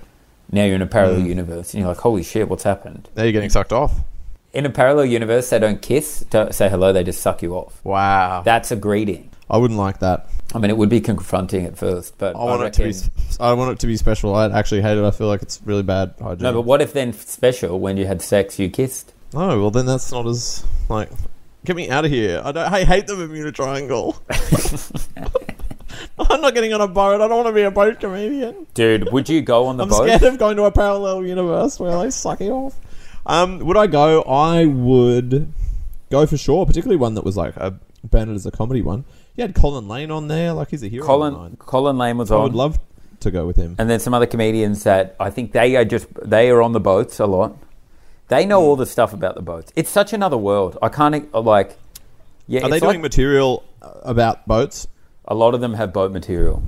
Now 0.51 0.65
you're 0.65 0.75
in 0.75 0.81
a 0.81 0.87
parallel 0.87 1.21
Mm. 1.21 1.27
universe, 1.27 1.73
and 1.73 1.79
you're 1.81 1.87
like, 1.89 1.97
"Holy 1.99 2.21
shit, 2.21 2.47
what's 2.49 2.63
happened?" 2.63 3.09
Now 3.15 3.23
you're 3.23 3.31
getting 3.31 3.49
sucked 3.49 3.73
off. 3.73 4.01
In 4.53 4.65
a 4.67 4.69
parallel 4.69 5.05
universe, 5.05 5.49
they 5.49 5.57
don't 5.59 5.81
kiss, 5.81 6.25
don't 6.29 6.53
say 6.53 6.69
hello, 6.69 6.93
they 6.93 7.03
just 7.03 7.21
suck 7.21 7.41
you 7.41 7.55
off. 7.55 7.83
Wow. 7.83 8.43
That's 8.45 8.71
a 8.71 8.75
greeting. 8.75 9.31
I 9.49 9.57
wouldn't 9.57 9.79
like 9.79 9.99
that. 9.99 10.27
I 10.53 10.59
mean, 10.59 10.69
it 10.69 10.77
would 10.77 10.89
be 10.89 11.01
confronting 11.01 11.65
at 11.65 11.75
first, 11.77 12.17
but 12.19 12.35
I 12.35 12.39
want 12.39 12.61
I 12.61 12.67
it 12.67 12.73
to 12.73 12.79
be. 12.83 12.91
reckon- 12.91 13.11
I 13.39 13.53
want 13.53 13.71
it 13.71 13.79
to 13.79 13.87
be 13.87 13.97
special. 13.97 14.35
I 14.35 14.45
actually 14.57 14.81
hate 14.83 14.97
it. 14.97 15.03
I 15.03 15.09
feel 15.09 15.27
like 15.27 15.41
it's 15.41 15.59
really 15.65 15.81
bad 15.81 16.13
hygiene. 16.21 16.43
No, 16.43 16.53
but 16.53 16.61
what 16.61 16.81
if 16.83 16.93
then 16.93 17.13
special 17.13 17.79
when 17.79 17.97
you 17.97 18.05
had 18.05 18.21
sex, 18.21 18.59
you 18.59 18.69
kissed? 18.69 19.11
Oh 19.33 19.59
well, 19.59 19.71
then 19.71 19.87
that's 19.87 20.11
not 20.11 20.27
as 20.27 20.63
like. 20.89 21.09
Get 21.65 21.75
me 21.75 21.89
out 21.89 22.05
of 22.05 22.11
here! 22.11 22.41
I 22.43 22.51
don't. 22.51 22.71
I 22.71 22.83
hate 22.83 23.07
the 23.07 23.15
Bermuda 23.15 23.51
Triangle. 23.51 24.21
I'm 26.19 26.41
not 26.41 26.53
getting 26.53 26.73
on 26.73 26.81
a 26.81 26.87
boat. 26.87 27.21
I 27.21 27.27
don't 27.27 27.37
want 27.37 27.47
to 27.47 27.53
be 27.53 27.61
a 27.63 27.71
boat 27.71 27.99
comedian. 27.99 28.67
Dude, 28.73 29.11
would 29.11 29.29
you 29.29 29.41
go 29.41 29.65
on 29.67 29.77
the 29.77 29.83
I'm 29.83 29.89
boat? 29.89 30.05
scared 30.07 30.23
of 30.23 30.37
going 30.37 30.57
to 30.57 30.63
a 30.65 30.71
parallel 30.71 31.25
universe 31.25 31.79
where 31.79 31.97
they 32.03 32.11
suck 32.11 32.39
you 32.41 32.51
off. 32.51 32.75
Um, 33.25 33.59
would 33.59 33.77
I 33.77 33.87
go? 33.87 34.21
I 34.23 34.65
would 34.65 35.53
go 36.09 36.25
for 36.25 36.37
sure, 36.37 36.65
particularly 36.65 36.97
one 36.97 37.13
that 37.15 37.23
was 37.23 37.37
like 37.37 37.55
a 37.57 37.75
branded 38.03 38.35
as 38.35 38.45
a 38.45 38.51
comedy 38.51 38.81
one. 38.81 39.05
You 39.35 39.43
had 39.43 39.55
Colin 39.55 39.87
Lane 39.87 40.11
on 40.11 40.27
there, 40.27 40.53
like 40.53 40.69
he's 40.69 40.83
a 40.83 40.87
hero. 40.87 41.05
Colin. 41.05 41.55
Colin 41.57 41.97
Lane 41.97 42.17
was 42.17 42.31
I 42.31 42.35
on, 42.35 42.41
I 42.41 42.43
would 42.43 42.53
love 42.53 42.79
to 43.21 43.31
go 43.31 43.45
with 43.47 43.55
him. 43.55 43.75
and 43.79 43.89
then 43.89 43.99
some 43.99 44.13
other 44.13 44.25
comedians 44.27 44.83
that 44.83 45.15
I 45.19 45.29
think 45.29 45.53
they 45.53 45.75
are 45.75 45.85
just 45.85 46.07
they 46.23 46.49
are 46.49 46.61
on 46.61 46.73
the 46.73 46.79
boats 46.79 47.19
a 47.19 47.25
lot. 47.25 47.57
They 48.27 48.45
know 48.45 48.61
all 48.61 48.75
the 48.75 48.85
stuff 48.85 49.13
about 49.13 49.35
the 49.35 49.41
boats. 49.41 49.71
It's 49.75 49.89
such 49.89 50.13
another 50.13 50.37
world. 50.37 50.77
I 50.81 50.89
can't 50.89 51.27
uh, 51.33 51.41
like. 51.41 51.77
Yeah, 52.47 52.63
Are 52.65 52.69
they 52.69 52.79
doing 52.79 52.95
like- 52.95 53.01
material 53.01 53.63
uh, 53.81 53.91
about 54.03 54.47
boats? 54.47 54.87
a 55.25 55.33
lot 55.33 55.53
of 55.53 55.61
them 55.61 55.73
have 55.75 55.93
boat 55.93 56.11
material. 56.11 56.61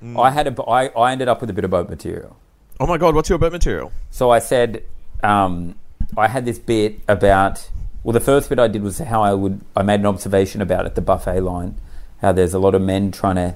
Hmm. 0.00 0.18
I 0.18 0.32
had 0.32 0.48
a, 0.48 0.62
I, 0.64 0.88
I 0.88 1.12
ended 1.12 1.28
up 1.28 1.40
with 1.40 1.48
a 1.50 1.52
bit 1.52 1.64
of 1.64 1.70
boat 1.70 1.88
material. 1.88 2.36
Oh 2.80 2.86
my 2.86 2.98
god, 2.98 3.14
what's 3.14 3.28
your 3.28 3.38
boat 3.38 3.52
material? 3.52 3.92
So 4.10 4.30
I 4.30 4.40
said, 4.40 4.82
um, 5.26 5.74
I 6.16 6.28
had 6.28 6.44
this 6.44 6.58
bit 6.58 7.00
about. 7.08 7.68
Well, 8.02 8.12
the 8.12 8.20
first 8.20 8.48
bit 8.48 8.58
I 8.60 8.68
did 8.68 8.82
was 8.82 8.98
how 8.98 9.22
I 9.22 9.34
would. 9.34 9.60
I 9.74 9.82
made 9.82 10.00
an 10.00 10.06
observation 10.06 10.62
about 10.62 10.86
at 10.86 10.94
the 10.94 11.00
buffet 11.00 11.40
line, 11.40 11.74
how 12.22 12.32
there's 12.32 12.54
a 12.54 12.58
lot 12.58 12.74
of 12.74 12.82
men 12.82 13.10
trying 13.10 13.34
to 13.36 13.54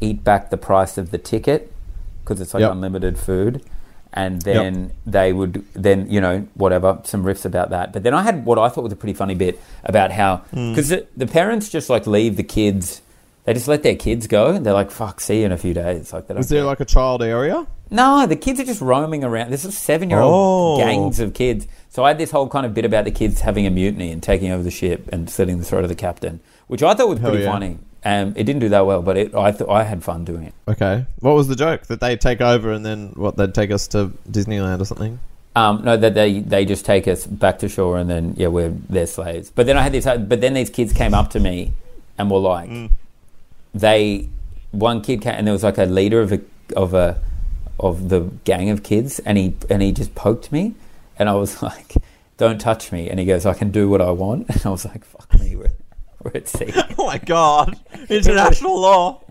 eat 0.00 0.22
back 0.22 0.50
the 0.50 0.56
price 0.56 0.96
of 0.98 1.10
the 1.10 1.18
ticket 1.18 1.72
because 2.22 2.40
it's 2.40 2.54
like 2.54 2.60
Yep. 2.60 2.72
unlimited 2.72 3.18
food, 3.18 3.60
and 4.12 4.42
then 4.42 4.92
they 5.04 5.32
would 5.32 5.64
then 5.74 6.08
you 6.08 6.20
know 6.20 6.46
whatever 6.54 7.00
some 7.04 7.24
riffs 7.24 7.44
about 7.44 7.70
that. 7.70 7.92
But 7.92 8.04
then 8.04 8.14
I 8.14 8.22
had 8.22 8.44
what 8.44 8.58
I 8.58 8.68
thought 8.68 8.84
was 8.84 8.92
a 8.92 8.96
pretty 8.96 9.14
funny 9.14 9.34
bit 9.34 9.60
about 9.82 10.12
how 10.12 10.36
Hmm. 10.54 10.70
because 10.70 10.90
the, 10.90 11.06
the 11.16 11.26
parents 11.26 11.68
just 11.68 11.90
like 11.90 12.06
leave 12.06 12.36
the 12.36 12.44
kids. 12.44 13.02
They 13.44 13.54
just 13.54 13.66
let 13.66 13.82
their 13.82 13.96
kids 13.96 14.26
go. 14.26 14.48
and 14.54 14.64
They're 14.64 14.74
like, 14.74 14.90
"Fuck, 14.92 15.20
see 15.22 15.40
you 15.40 15.46
in 15.46 15.52
a 15.52 15.56
few 15.56 15.72
days." 15.74 16.12
Like, 16.12 16.28
don't 16.28 16.36
Is 16.38 16.50
there 16.50 16.60
care. 16.60 16.66
like 16.66 16.80
a 16.80 16.84
child 16.84 17.22
area? 17.22 17.66
No, 17.90 18.26
the 18.26 18.36
kids 18.36 18.60
are 18.60 18.64
just 18.64 18.80
roaming 18.80 19.24
around. 19.24 19.48
There's 19.50 19.64
a 19.64 19.72
seven-year-old 19.72 20.80
Oh. 20.80 20.84
gangs 20.84 21.20
of 21.20 21.32
kids. 21.34 21.66
So 21.88 22.04
I 22.04 22.08
had 22.08 22.18
this 22.18 22.30
whole 22.30 22.48
kind 22.48 22.66
of 22.66 22.74
bit 22.74 22.84
about 22.84 23.04
the 23.04 23.10
kids 23.10 23.40
having 23.40 23.66
a 23.66 23.70
mutiny 23.70 24.10
and 24.10 24.22
taking 24.22 24.50
over 24.50 24.62
the 24.62 24.70
ship 24.70 25.08
and 25.12 25.28
slitting 25.30 25.58
the 25.58 25.64
throat 25.64 25.84
of 25.84 25.88
the 25.88 25.94
captain, 25.94 26.40
which 26.66 26.82
I 26.82 26.94
thought 26.94 27.08
was 27.08 27.18
Hell 27.18 27.30
pretty 27.30 27.44
yeah. 27.44 27.52
funny. 27.52 27.78
Um, 28.04 28.28
it 28.36 28.44
didn't 28.44 28.60
do 28.60 28.68
that 28.68 28.86
well, 28.86 29.02
but 29.02 29.16
it, 29.16 29.34
I 29.34 29.50
th- 29.52 29.68
I 29.68 29.82
had 29.82 30.04
fun 30.04 30.24
doing 30.24 30.44
it. 30.44 30.54
Okay. 30.68 31.04
What 31.20 31.34
was 31.34 31.48
the 31.48 31.56
joke? 31.56 31.86
That 31.86 32.00
they 32.00 32.16
take 32.16 32.40
over 32.40 32.70
and 32.72 32.84
then 32.86 33.08
what? 33.16 33.36
They'd 33.36 33.52
take 33.54 33.70
us 33.72 33.88
to 33.88 34.12
Disneyland 34.30 34.80
or 34.80 34.84
something? 34.84 35.18
Um, 35.56 35.82
no, 35.82 35.96
that 35.96 36.14
they 36.14 36.38
they 36.40 36.64
just 36.64 36.84
take 36.84 37.08
us 37.08 37.26
back 37.26 37.58
to 37.58 37.68
shore 37.68 37.98
and 37.98 38.08
then 38.08 38.34
yeah, 38.36 38.46
we're 38.48 38.68
their 38.68 39.06
slaves. 39.08 39.50
But 39.52 39.66
then 39.66 39.76
I 39.76 39.82
had 39.82 39.92
this. 39.92 40.04
But 40.04 40.40
then 40.40 40.54
these 40.54 40.70
kids 40.70 40.92
came 40.92 41.12
up 41.12 41.30
to 41.30 41.40
me 41.40 41.72
and 42.16 42.30
were 42.30 42.38
like, 42.38 42.70
Mm. 42.70 42.90
they 43.74 44.28
one 44.70 45.00
kid 45.00 45.20
came 45.22 45.34
and 45.34 45.46
there 45.46 45.52
was 45.52 45.64
like 45.64 45.78
a 45.78 45.84
leader 45.84 46.20
of 46.20 46.32
a 46.32 46.40
of 46.76 46.94
a 46.94 47.20
of 47.80 48.08
the 48.08 48.30
gang 48.44 48.70
of 48.70 48.82
kids 48.82 49.18
and 49.20 49.38
he 49.38 49.54
and 49.70 49.82
he 49.82 49.92
just 49.92 50.14
poked 50.14 50.50
me 50.52 50.74
and 51.18 51.28
I 51.28 51.34
was 51.34 51.62
like, 51.68 51.94
don't 52.36 52.60
touch 52.60 52.92
me. 52.92 53.10
And 53.10 53.18
he 53.18 53.26
goes, 53.26 53.44
I 53.46 53.54
can 53.54 53.70
do 53.70 53.88
what 53.88 54.00
I 54.00 54.10
want. 54.10 54.48
And 54.50 54.64
I 54.64 54.70
was 54.70 54.84
like, 54.84 55.04
fuck 55.04 55.38
me, 55.40 55.56
we're, 55.56 55.72
we're 56.22 56.32
at 56.34 56.48
sea. 56.48 56.72
Oh 56.98 57.06
my 57.06 57.18
god! 57.18 57.78
International 58.10 58.78
law. 58.80 59.22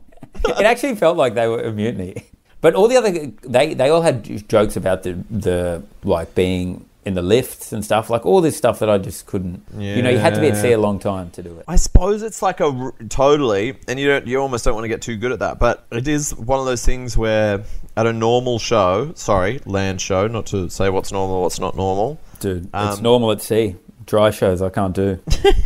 it 0.45 0.65
actually 0.65 0.95
felt 0.95 1.17
like 1.17 1.33
they 1.35 1.47
were 1.47 1.61
a 1.61 1.71
mutiny. 1.71 2.23
But 2.61 2.73
all 2.73 2.87
the 2.87 2.97
other 2.97 3.11
they 3.41 3.73
they 3.75 3.89
all 3.89 4.01
had 4.01 4.47
jokes 4.49 4.75
about 4.75 5.03
the 5.03 5.13
the 5.29 5.83
like 6.03 6.33
being 6.33 6.85
in 7.07 7.13
the 7.13 7.21
lifts 7.21 7.71
and 7.71 7.83
stuff 7.83 8.09
like 8.09 8.25
all 8.25 8.41
this 8.41 8.57
stuff 8.57 8.79
that 8.79 8.89
I 8.89 8.97
just 8.97 9.25
couldn't. 9.25 9.63
Yeah. 9.77 9.95
You 9.95 10.01
know, 10.01 10.09
you 10.09 10.17
had 10.19 10.35
to 10.35 10.41
be 10.41 10.49
at 10.49 10.57
sea 10.57 10.73
a 10.73 10.77
long 10.77 10.99
time 10.99 11.31
to 11.31 11.41
do 11.41 11.57
it. 11.57 11.63
I 11.67 11.77
suppose 11.77 12.21
it's 12.21 12.41
like 12.41 12.59
a 12.59 12.91
totally, 13.09 13.77
and 13.87 13.97
you 13.99 14.07
don't, 14.09 14.27
you 14.27 14.39
almost 14.39 14.65
don't 14.65 14.75
want 14.75 14.83
to 14.83 14.89
get 14.89 15.01
too 15.01 15.15
good 15.15 15.31
at 15.31 15.39
that, 15.39 15.57
but 15.57 15.85
it 15.91 16.07
is 16.07 16.35
one 16.35 16.59
of 16.59 16.65
those 16.65 16.85
things 16.85 17.17
where 17.17 17.63
at 17.95 18.05
a 18.05 18.13
normal 18.13 18.59
show, 18.59 19.13
sorry, 19.15 19.61
land 19.65 20.01
show, 20.01 20.27
not 20.27 20.45
to 20.47 20.69
say 20.69 20.89
what's 20.89 21.11
normal, 21.11 21.41
what's 21.41 21.59
not 21.59 21.75
normal, 21.75 22.19
Dude, 22.39 22.65
it's 22.65 22.97
Um, 22.97 23.01
normal 23.01 23.31
at 23.31 23.41
sea. 23.41 23.75
Dry 24.05 24.29
shows 24.29 24.61
I 24.61 24.69
can't 24.69 24.93
do. 24.93 25.19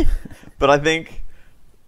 but 0.59 0.69
I 0.69 0.77
think 0.77 1.23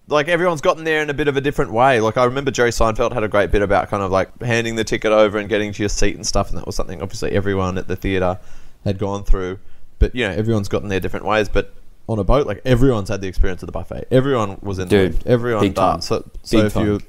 like 0.07 0.27
everyone's 0.27 0.61
gotten 0.61 0.83
there 0.83 1.01
in 1.01 1.09
a 1.09 1.13
bit 1.13 1.27
of 1.27 1.37
a 1.37 1.41
different 1.41 1.71
way. 1.71 1.99
Like 2.01 2.17
I 2.17 2.25
remember 2.25 2.51
Jerry 2.51 2.71
Seinfeld 2.71 3.13
had 3.13 3.23
a 3.23 3.27
great 3.27 3.51
bit 3.51 3.61
about 3.61 3.89
kind 3.89 4.03
of 4.03 4.11
like 4.11 4.41
handing 4.41 4.75
the 4.75 4.83
ticket 4.83 5.11
over 5.11 5.37
and 5.37 5.47
getting 5.47 5.71
to 5.73 5.81
your 5.81 5.89
seat 5.89 6.15
and 6.15 6.25
stuff, 6.25 6.49
and 6.49 6.57
that 6.57 6.65
was 6.65 6.75
something 6.75 7.01
obviously 7.01 7.31
everyone 7.31 7.77
at 7.77 7.87
the 7.87 7.95
theater 7.95 8.39
had 8.83 8.97
gone 8.99 9.23
through. 9.23 9.59
But 9.99 10.15
you 10.15 10.27
know, 10.27 10.33
everyone's 10.33 10.67
gotten 10.67 10.89
their 10.89 10.99
different 10.99 11.25
ways. 11.25 11.49
But 11.49 11.73
on 12.07 12.19
a 12.19 12.23
boat, 12.23 12.45
like 12.47 12.61
everyone's 12.65 13.09
had 13.09 13.21
the 13.21 13.27
experience 13.27 13.63
of 13.63 13.67
the 13.67 13.71
buffet. 13.71 14.07
Everyone 14.11 14.57
was 14.61 14.79
in 14.79 14.87
Dude, 14.87 15.19
the. 15.19 15.29
Everyone 15.29 15.63
big 15.63 15.75
time. 15.75 16.01
So, 16.01 16.29
so 16.43 16.57
Big 16.57 16.65
if 16.67 16.73
time. 16.73 16.85
you're 16.85 16.99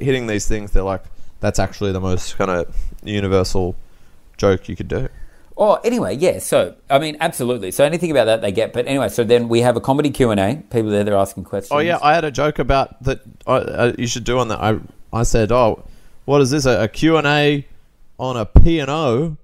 hitting 0.00 0.26
these 0.26 0.46
things, 0.46 0.72
they're 0.72 0.82
like 0.82 1.04
that's 1.40 1.58
actually 1.58 1.92
the 1.92 2.00
most 2.00 2.36
kind 2.38 2.50
of 2.50 2.74
universal 3.04 3.76
joke 4.36 4.68
you 4.68 4.76
could 4.76 4.88
do. 4.88 5.08
Oh, 5.56 5.74
anyway, 5.84 6.16
yeah. 6.16 6.38
So, 6.38 6.74
I 6.88 6.98
mean, 6.98 7.18
absolutely. 7.20 7.72
So, 7.72 7.84
anything 7.84 8.10
about 8.10 8.24
that 8.24 8.40
they 8.40 8.52
get. 8.52 8.72
But 8.72 8.86
anyway, 8.86 9.10
so 9.10 9.22
then 9.22 9.48
we 9.48 9.60
have 9.60 9.76
a 9.76 9.80
comedy 9.80 10.10
Q 10.10 10.30
and 10.30 10.40
A. 10.40 10.62
People 10.70 10.90
there, 10.90 11.04
they're 11.04 11.14
asking 11.14 11.44
questions. 11.44 11.72
Oh 11.72 11.78
yeah, 11.78 11.98
I 12.02 12.14
had 12.14 12.24
a 12.24 12.30
joke 12.30 12.58
about 12.58 13.02
that. 13.02 13.20
I 13.46 13.52
uh, 13.52 13.92
you 13.98 14.06
should 14.06 14.24
do 14.24 14.38
on 14.38 14.48
that. 14.48 14.60
I 14.60 14.80
I 15.12 15.24
said, 15.24 15.52
oh, 15.52 15.84
what 16.24 16.40
is 16.40 16.50
this? 16.50 16.64
A, 16.64 16.84
a 16.84 16.88
Q 16.88 17.18
and 17.18 17.26
A 17.26 17.66
on 18.18 18.36
a 18.36 18.46
P 18.46 18.78
and 18.78 18.90
O? 18.90 19.36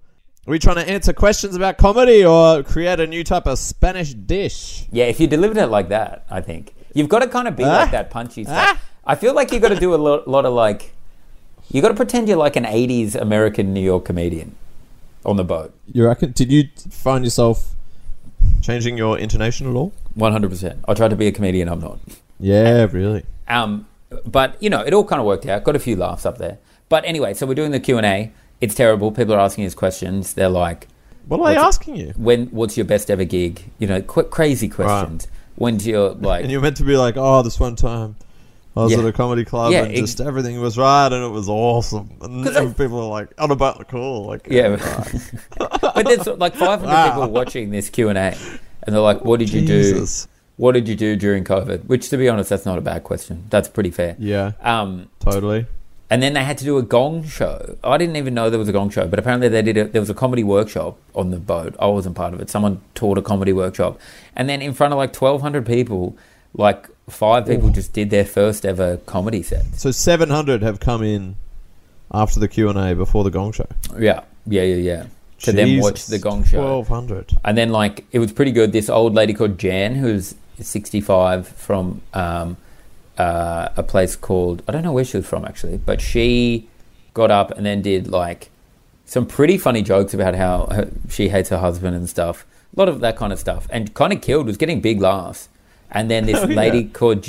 Are 0.48 0.50
we 0.50 0.58
trying 0.58 0.76
to 0.76 0.88
answer 0.90 1.12
questions 1.12 1.54
about 1.54 1.76
comedy 1.76 2.24
or 2.24 2.62
create 2.62 2.98
a 3.00 3.06
new 3.06 3.22
type 3.22 3.46
of 3.46 3.58
Spanish 3.58 4.14
dish? 4.14 4.86
yeah. 4.90 5.04
If 5.04 5.20
you 5.20 5.26
delivered 5.26 5.58
it 5.58 5.66
like 5.66 5.90
that, 5.90 6.24
I 6.30 6.40
think 6.40 6.72
you've 6.94 7.10
got 7.10 7.18
to 7.18 7.28
kind 7.28 7.46
of 7.46 7.54
be 7.54 7.64
Ah. 7.64 7.68
like 7.80 7.90
that 7.90 8.08
punchy 8.08 8.44
stuff. 8.44 8.82
I 9.04 9.14
feel 9.14 9.34
like 9.34 9.52
you've 9.52 9.60
got 9.60 9.68
to 9.68 9.76
do 9.78 9.94
a 9.94 9.96
lot, 9.96 10.26
lot 10.26 10.46
of 10.46 10.54
like. 10.54 10.94
you've 11.70 11.82
got 11.82 11.88
to 11.90 11.94
pretend 11.94 12.28
you're 12.28 12.38
like 12.38 12.56
an 12.56 12.64
'80s 12.64 13.14
American 13.14 13.74
New 13.74 13.82
York 13.82 14.06
comedian 14.06 14.54
on 15.22 15.36
the 15.36 15.44
boat. 15.44 15.74
You 15.92 16.06
reckon? 16.06 16.32
Did 16.32 16.50
you 16.50 16.64
find 16.90 17.24
yourself 17.24 17.74
changing 18.62 18.96
your 18.96 19.18
intonation 19.18 19.68
at 19.68 19.76
all? 19.76 19.92
One 20.14 20.32
hundred 20.32 20.48
percent. 20.48 20.80
I 20.88 20.94
tried 20.94 21.08
to 21.10 21.16
be 21.16 21.26
a 21.26 21.32
comedian. 21.32 21.68
I'm 21.68 21.80
not. 21.80 21.98
Yeah, 22.40 22.86
really. 22.90 23.26
Um, 23.48 23.86
but 24.24 24.56
you 24.62 24.70
know, 24.70 24.80
it 24.80 24.94
all 24.94 25.04
kind 25.04 25.20
of 25.20 25.26
worked 25.26 25.44
out. 25.44 25.62
Got 25.62 25.76
a 25.76 25.78
few 25.78 25.94
laughs 25.96 26.24
up 26.24 26.38
there. 26.38 26.56
But 26.88 27.04
anyway, 27.04 27.34
so 27.34 27.44
we're 27.44 27.52
doing 27.52 27.70
the 27.72 27.80
Q 27.80 27.98
and 27.98 28.06
A. 28.06 28.32
It's 28.60 28.74
terrible. 28.74 29.12
People 29.12 29.34
are 29.34 29.40
asking 29.40 29.66
us 29.66 29.74
questions. 29.74 30.34
They're 30.34 30.48
like, 30.48 30.88
What 31.28 31.40
are 31.40 31.48
they 31.50 31.56
asking 31.56 31.96
you? 31.96 32.12
"When? 32.16 32.46
What's 32.46 32.76
your 32.76 32.86
best 32.86 33.10
ever 33.10 33.24
gig?" 33.24 33.62
You 33.78 33.86
know, 33.86 34.00
qu- 34.02 34.24
crazy 34.24 34.68
questions. 34.68 35.28
When's 35.56 35.86
your 35.86 36.10
like? 36.14 36.42
And 36.42 36.50
you're 36.52 36.60
meant 36.60 36.76
to 36.78 36.84
be 36.84 36.96
like, 36.96 37.14
oh, 37.16 37.42
this 37.42 37.58
one 37.60 37.76
time 37.76 38.16
I 38.76 38.82
was 38.84 38.92
Yeah. 38.92 38.98
at 39.00 39.04
a 39.06 39.12
comedy 39.12 39.44
club 39.44 39.72
Yeah, 39.72 39.82
and 39.84 39.90
ex- 39.92 40.00
just 40.00 40.20
everything 40.20 40.60
was 40.60 40.78
right 40.78 41.12
and 41.12 41.24
it 41.24 41.28
was 41.30 41.48
awesome. 41.48 42.10
And 42.22 42.48
I- 42.48 42.66
people 42.72 42.98
are 43.00 43.08
like, 43.10 43.28
on 43.38 43.50
about 43.50 43.78
the 43.78 43.84
call." 43.84 44.26
Like, 44.26 44.46
Yeah, 44.50 44.68
right. 44.68 45.32
but 45.58 46.04
there's 46.06 46.26
like 46.26 46.54
500 46.54 46.86
Wow. 46.86 47.10
people 47.14 47.30
watching 47.30 47.70
this 47.70 47.90
Q 47.90 48.08
and 48.08 48.18
A, 48.18 48.36
and 48.84 48.94
they're 48.94 49.00
like, 49.00 49.24
"What 49.24 49.38
did 49.40 49.52
you 49.52 49.66
do? 49.66 50.06
What 50.56 50.72
did 50.72 50.88
you 50.88 50.96
do 50.96 51.14
during 51.16 51.44
COVID?" 51.44 51.84
Which, 51.86 52.08
to 52.10 52.16
be 52.16 52.28
honest, 52.28 52.50
that's 52.50 52.66
not 52.66 52.78
a 52.78 52.80
bad 52.80 53.04
question. 53.04 53.44
That's 53.50 53.68
pretty 53.68 53.90
fair. 53.90 54.16
Yeah, 54.18 54.52
Um, 54.62 55.08
totally. 55.20 55.66
And 56.10 56.22
then 56.22 56.32
they 56.32 56.44
had 56.44 56.58
to 56.58 56.64
do 56.64 56.78
a 56.78 56.82
gong 56.82 57.24
show. 57.24 57.76
I 57.84 57.98
didn't 57.98 58.16
even 58.16 58.34
know 58.34 58.48
there 58.50 58.58
was 58.58 58.68
a 58.68 58.72
gong 58.72 58.90
show, 58.90 59.06
but 59.06 59.18
apparently 59.18 59.48
they 59.48 59.62
did. 59.62 59.76
A, 59.76 59.84
there 59.84 60.00
was 60.02 60.10
a 60.10 60.14
comedy 60.14 60.42
workshop 60.42 60.98
on 61.14 61.30
the 61.30 61.38
boat. 61.38 61.74
I 61.78 61.86
wasn't 61.86 62.16
part 62.16 62.34
of 62.34 62.40
it. 62.40 62.48
Someone 62.50 62.80
taught 62.94 63.18
a 63.18 63.22
comedy 63.22 63.52
workshop, 63.52 64.00
and 64.34 64.48
then 64.48 64.62
in 64.62 64.72
front 64.72 64.92
of 64.92 64.98
like 64.98 65.14
1,200 65.14 65.66
people, 65.66 66.16
like 66.54 66.88
five 67.08 67.46
people 67.46 67.70
just 67.70 67.92
did 67.92 68.10
their 68.10 68.24
first 68.24 68.64
ever 68.64 68.98
comedy 68.98 69.42
set. 69.42 69.64
So 69.74 69.90
700 69.90 70.62
have 70.62 70.80
come 70.80 71.02
in 71.02 71.36
after 72.12 72.40
the 72.40 72.48
Q&A 72.48 72.94
before 72.94 73.24
the 73.24 73.30
Gong 73.30 73.52
Show. 73.52 73.66
Yeah, 73.98 74.22
yeah, 74.46 74.62
yeah, 74.62 74.76
yeah. 74.76 75.06
To 75.40 75.52
then 75.52 75.68
Jesus. 75.68 75.84
watch 75.84 76.06
the 76.06 76.18
gong 76.18 76.42
show. 76.42 76.80
1200. 76.80 77.38
And 77.44 77.56
then, 77.56 77.68
like, 77.68 78.04
it 78.10 78.18
was 78.18 78.32
pretty 78.32 78.50
good. 78.50 78.72
This 78.72 78.90
old 78.90 79.14
lady 79.14 79.34
called 79.34 79.56
Jan, 79.56 79.94
who's 79.94 80.34
65 80.60 81.46
from 81.46 82.02
um, 82.12 82.56
uh, 83.18 83.68
a 83.76 83.82
place 83.82 84.16
called, 84.16 84.62
I 84.68 84.72
don't 84.72 84.82
know 84.82 84.92
where 84.92 85.04
she 85.04 85.16
was 85.16 85.26
from 85.26 85.44
actually, 85.44 85.78
but 85.78 86.00
she 86.00 86.68
got 87.14 87.30
up 87.30 87.50
and 87.50 87.66
then 87.66 87.82
did, 87.82 88.08
like, 88.08 88.50
some 89.04 89.26
pretty 89.26 89.58
funny 89.58 89.82
jokes 89.82 90.14
about 90.14 90.34
how 90.34 90.66
her, 90.70 90.90
she 91.08 91.28
hates 91.30 91.48
her 91.48 91.58
husband 91.58 91.96
and 91.96 92.08
stuff. 92.08 92.46
A 92.76 92.78
lot 92.78 92.88
of 92.88 93.00
that 93.00 93.16
kind 93.16 93.32
of 93.32 93.38
stuff. 93.38 93.66
And 93.70 93.92
kind 93.94 94.12
of 94.12 94.20
killed, 94.20 94.46
was 94.46 94.56
getting 94.56 94.80
big 94.80 95.00
laughs. 95.00 95.48
And 95.90 96.10
then 96.10 96.26
this 96.26 96.38
Oh, 96.42 96.46
yeah. 96.48 96.56
lady 96.56 96.84
called 96.84 97.26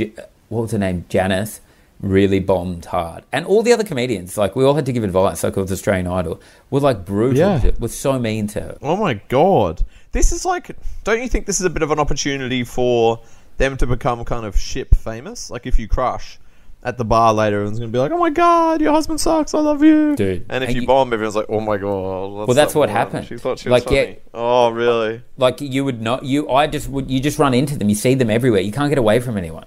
what 0.50 0.62
was 0.64 0.72
her 0.72 0.78
name? 0.78 1.06
Janice. 1.10 1.62
Really 2.02 2.40
bombed 2.40 2.86
hard, 2.86 3.26
and 3.34 3.46
all 3.46 3.62
the 3.62 3.74
other 3.74 3.84
comedians, 3.84 4.38
like 4.38 4.56
we 4.56 4.64
all 4.64 4.74
had 4.74 4.86
to 4.86 4.94
give 4.94 5.04
advice, 5.04 5.44
like 5.44 5.58
it 5.58 5.60
was 5.60 5.70
Australian 5.70 6.08
Idol, 6.08 6.40
were 6.70 6.80
like 6.80 7.04
brutal, 7.04 7.38
Yeah. 7.38 7.72
was 7.78 7.94
so 7.94 8.18
mean 8.18 8.48
to 8.48 8.62
her. 8.62 8.78
Oh 8.82 8.96
my 8.96 9.16
god. 9.28 9.84
This 10.14 10.32
is 10.32 10.46
like 10.46 10.78
don't 11.04 11.22
you 11.22 11.28
think 11.28 11.46
this 11.46 11.60
is 11.60 11.66
a 11.66 11.70
bit 11.70 11.84
of 11.84 11.92
an 11.92 12.00
opportunity 12.00 12.64
for 12.64 13.20
them 13.60 13.78
to 13.78 13.86
become 13.86 14.26
kind 14.26 14.46
of 14.46 14.58
ship 14.58 14.96
famous? 14.96 15.52
Like 15.52 15.68
if 15.68 15.78
you 15.78 15.88
crush 15.88 16.40
at 16.82 16.98
the 16.98 17.04
bar 17.06 17.34
later, 17.34 17.58
everyone's 17.58 17.78
gonna 17.78 17.92
be 17.92 18.00
like, 18.00 18.12
"Oh 18.12 18.18
my 18.18 18.30
god, 18.30 18.80
your 18.82 18.94
husband 18.94 19.20
sucks. 19.20 19.54
I 19.54 19.60
love 19.60 19.84
you, 19.84 20.16
Dude. 20.16 20.46
And 20.50 20.64
if 20.64 20.70
And 20.70 20.76
you, 20.78 20.82
you- 20.82 20.88
bomb, 20.88 21.12
everyone's 21.14 21.36
like, 21.36 21.46
"Oh 21.50 21.60
my 21.60 21.76
god." 21.78 22.48
Well, 22.48 22.48
that's 22.48 22.74
that 22.74 22.80
what 22.80 22.88
woman. 22.90 22.96
happened. 22.96 23.28
She 23.28 23.38
thought 23.38 23.60
she 23.60 23.70
was 23.70 23.84
Like, 23.86 23.92
yeah- 23.92 24.14
Oh, 24.34 24.70
really? 24.70 25.22
like 25.38 25.60
you 25.62 25.84
would 25.86 26.02
not 26.02 26.24
you 26.24 26.50
i 26.50 26.66
just 26.68 26.88
would 26.90 27.12
you 27.12 27.20
just 27.20 27.38
run 27.38 27.54
into 27.54 27.78
them 27.78 27.90
you 27.90 27.96
see 27.96 28.14
them 28.16 28.30
everywhere 28.30 28.62
you 28.62 28.72
can't 28.72 28.90
get 28.90 28.98
away 28.98 29.20
from 29.20 29.38
anyone 29.38 29.66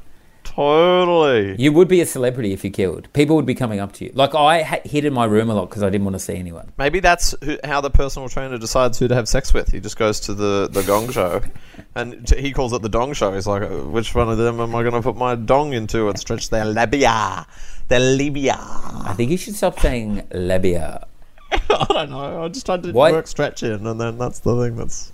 Totally. 0.54 1.56
you 1.58 1.72
would 1.72 1.88
be 1.88 2.00
a 2.02 2.06
celebrity 2.06 2.52
if 2.52 2.62
you 2.62 2.70
killed 2.70 3.10
people 3.14 3.36
would 3.36 3.46
be 3.46 3.54
coming 3.54 3.80
up 3.80 3.92
to 3.94 4.04
you 4.04 4.12
like 4.14 4.34
i 4.34 4.62
ha- 4.62 4.80
hid 4.84 5.04
in 5.06 5.12
my 5.14 5.24
room 5.24 5.48
a 5.48 5.54
lot 5.54 5.70
because 5.70 5.82
i 5.82 5.88
didn't 5.88 6.04
want 6.04 6.14
to 6.14 6.18
see 6.20 6.34
anyone 6.34 6.70
Maybe 6.76 7.00
that's 7.00 7.34
who, 7.42 7.58
how 7.64 7.80
the 7.80 7.88
personal 7.90 8.28
trainer 8.28 8.58
decides 8.58 8.98
who 8.98 9.08
to 9.08 9.14
have 9.14 9.28
sex 9.28 9.54
with. 9.54 9.70
He 9.72 9.80
just 9.80 9.96
goes 9.96 10.20
to 10.20 10.34
the, 10.34 10.68
the 10.70 10.82
gong 10.82 11.10
show, 11.10 11.40
and 11.94 12.26
t- 12.26 12.40
he 12.40 12.52
calls 12.52 12.72
it 12.72 12.82
the 12.82 12.88
dong 12.88 13.12
show. 13.14 13.32
He's 13.32 13.46
like, 13.46 13.62
"Uh, 13.62 13.68
which 13.96 14.14
one 14.14 14.28
of 14.28 14.36
them 14.38 14.60
am 14.60 14.74
I 14.74 14.82
going 14.82 14.94
to 14.94 15.00
put 15.02 15.16
my 15.16 15.34
dong 15.34 15.72
into 15.72 16.08
and 16.08 16.18
stretch 16.18 16.50
their 16.50 16.64
labia, 16.64 17.46
their 17.88 18.00
labia? 18.00 18.56
i 18.58 19.14
think 19.16 19.30
you 19.30 19.36
should 19.36 19.54
stop 19.54 19.78
saying 19.80 20.26
labia 20.32 21.06
I 21.52 21.86
don't 21.88 22.10
know. 22.10 22.44
I 22.44 22.48
just 22.48 22.66
tried 22.66 22.82
to 22.84 22.92
What? 22.92 23.12
work 23.12 23.26
stretch 23.26 23.62
in, 23.62 23.86
and 23.86 24.00
then 24.00 24.18
that's 24.18 24.40
the 24.40 24.54
thing 24.60 24.76
that's. 24.76 25.12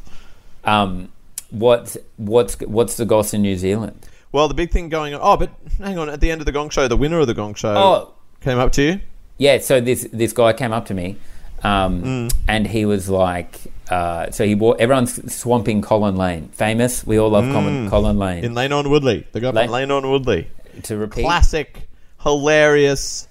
um 0.65 1.09
what's 1.51 1.97
what's 2.17 2.59
what's 2.61 2.97
the 2.97 3.05
goss 3.07 3.33
in 3.35 3.41
new 3.43 3.57
zealand 3.57 3.99
Well, 4.33 4.47
the 4.49 4.55
big 4.55 4.71
thing 4.71 4.89
going 4.89 5.15
on. 5.15 5.21
Oh, 5.23 5.37
but 5.37 5.51
hang 5.79 5.99
on. 5.99 6.09
At 6.11 6.21
the 6.21 6.31
end 6.31 6.41
of 6.41 6.47
the 6.47 6.53
gong 6.53 6.71
show, 6.71 6.87
the 6.89 6.97
winner 6.97 7.19
of 7.19 7.27
the 7.27 7.35
gong 7.35 7.55
show 7.55 7.75
oh 7.77 8.15
came 8.41 8.59
up 8.59 8.73
to 8.73 8.83
you. 8.83 9.01
yeah 9.39 9.59
so 9.59 9.81
this 9.81 10.07
this 10.13 10.33
guy 10.33 10.53
came 10.53 10.73
up 10.73 10.87
to 10.87 10.95
me 10.95 11.17
um, 11.65 12.03
Mm. 12.03 12.35
and 12.47 12.67
he 12.67 12.85
was 12.85 13.09
like 13.09 13.59
uh, 13.91 14.31
so 14.31 14.45
he 14.45 14.55
wore 14.55 14.77
everyone's 14.79 15.35
swamping 15.35 15.81
colin 15.83 16.15
lane 16.17 16.49
famous 16.53 17.05
we 17.07 17.19
all 17.19 17.31
love 17.31 17.45
colin, 17.53 17.89
colin 17.91 18.19
lane 18.19 18.43
Mm. 18.43 18.47
in 18.47 18.55
Lano 18.55 18.81
and 18.81 18.91
Woodley. 18.91 19.27
The 19.33 19.41
guy 19.41 19.51
Lane- 19.51 19.69
from 19.69 19.75
Lano 19.75 19.99
and 19.99 20.11
Woodley. 20.11 20.47
to 20.85 20.97
repeat 20.97 21.23
Classic, 21.25 21.89
hilarious 22.23 23.27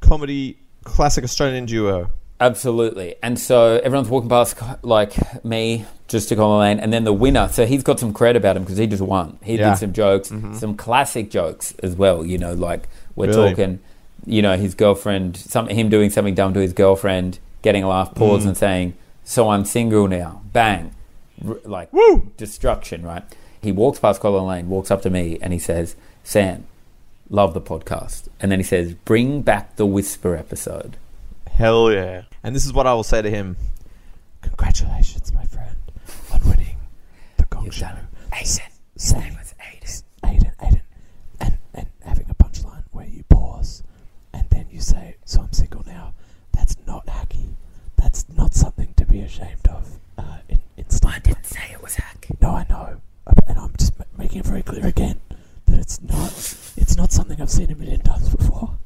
comedy, 0.00 0.58
classic 0.84 1.24
Australian 1.24 1.64
duo. 1.66 2.10
Absolutely. 2.40 3.16
And 3.22 3.38
so 3.38 3.78
everyone's 3.84 4.08
walking 4.08 4.30
past 4.30 4.56
like 4.82 5.44
me 5.44 5.84
just 6.08 6.30
to 6.30 6.36
Colin 6.36 6.58
Lane, 6.60 6.80
and 6.80 6.92
then 6.92 7.04
the 7.04 7.12
winner. 7.12 7.48
So 7.52 7.66
he's 7.66 7.82
got 7.82 8.00
some 8.00 8.12
cred 8.14 8.34
about 8.34 8.56
him 8.56 8.62
because 8.64 8.78
he 8.78 8.86
just 8.86 9.02
won. 9.02 9.38
He 9.42 9.56
Yeah. 9.56 9.70
did 9.70 9.78
some 9.78 9.92
jokes, 9.92 10.30
mm-hmm. 10.30 10.54
some 10.54 10.74
classic 10.74 11.30
jokes 11.30 11.74
as 11.82 11.94
well. 11.94 12.24
You 12.24 12.38
know, 12.38 12.54
like 12.54 12.88
we're 13.14 13.26
Really? 13.28 13.50
talking, 13.50 13.78
you 14.26 14.40
know, 14.42 14.56
his 14.56 14.74
girlfriend, 14.74 15.36
some 15.36 15.68
him 15.68 15.88
doing 15.90 16.08
something 16.10 16.34
dumb 16.34 16.54
to 16.54 16.60
his 16.60 16.72
girlfriend, 16.72 17.38
getting 17.62 17.84
a 17.84 17.88
laugh, 17.88 18.10
mm. 18.12 18.16
pause, 18.16 18.44
and 18.46 18.56
saying, 18.56 18.94
"So 19.22 19.50
I'm 19.50 19.64
single 19.66 20.08
now." 20.08 20.40
Bang, 20.52 20.92
R- 21.46 21.58
like 21.64 21.92
Woo! 21.92 22.32
destruction. 22.38 23.02
Right? 23.02 23.22
He 23.60 23.70
walks 23.70 23.98
past 24.00 24.20
Colin 24.20 24.46
Lane, 24.46 24.68
walks 24.70 24.90
up 24.90 25.02
to 25.02 25.10
me, 25.10 25.38
and 25.42 25.52
he 25.52 25.58
says, 25.58 25.94
"Sam, 26.24 26.64
love 27.28 27.52
the 27.52 27.60
podcast," 27.60 28.28
and 28.40 28.50
then 28.50 28.58
he 28.58 28.64
says, 28.64 28.94
"Bring 28.94 29.42
back 29.42 29.76
the 29.76 29.84
whisper 29.86 30.34
episode." 30.34 30.96
Hell 31.60 31.92
yeah. 31.92 32.22
And 32.42 32.56
this 32.56 32.64
is 32.64 32.72
what 32.72 32.86
I 32.86 32.94
will 32.94 33.02
say 33.02 33.20
to 33.20 33.28
him. 33.28 33.54
Congratulations, 34.40 35.30
my 35.34 35.44
friend, 35.44 35.76
on 36.32 36.40
winning 36.48 36.78
the 37.36 37.44
gong 37.44 37.66
You've 37.66 37.74
show. 37.74 37.84
Aiden. 38.32 38.38
His 38.38 38.60
Sam. 38.96 39.20
name 39.20 39.34
was 39.34 39.54
Aiden. 39.60 40.02
Aiden, 40.24 40.56
Aiden. 40.56 40.80
And, 41.38 41.58
and 41.74 41.86
having 42.02 42.24
a 42.30 42.34
punchline 42.34 42.84
where 42.92 43.04
you 43.06 43.24
pause 43.24 43.82
and 44.32 44.48
then 44.48 44.68
you 44.70 44.80
say, 44.80 45.16
So 45.26 45.42
I'm 45.42 45.52
single 45.52 45.84
now. 45.86 46.14
That's 46.52 46.76
not 46.86 47.04
hacky. 47.04 47.52
That's 47.98 48.24
not 48.34 48.54
something 48.54 48.94
to 48.96 49.04
be 49.04 49.20
ashamed 49.20 49.68
of. 49.68 49.98
Uh, 50.16 50.38
in, 50.48 50.60
in 50.78 50.86
I 51.04 51.18
didn't 51.18 51.44
say 51.44 51.60
it 51.72 51.82
was 51.82 51.96
hack. 51.96 52.26
No, 52.40 52.52
I 52.52 52.64
know. 52.70 53.02
And 53.46 53.58
I'm 53.58 53.74
just 53.78 53.92
making 54.16 54.38
it 54.38 54.46
very 54.46 54.62
clear 54.62 54.86
again 54.86 55.20
that 55.66 55.78
it's 55.78 56.00
not 56.00 56.30
it's 56.78 56.96
not 56.96 57.12
something 57.12 57.38
I've 57.38 57.50
seen 57.50 57.70
a 57.70 57.74
million 57.74 58.00
times 58.00 58.30
before. 58.34 58.78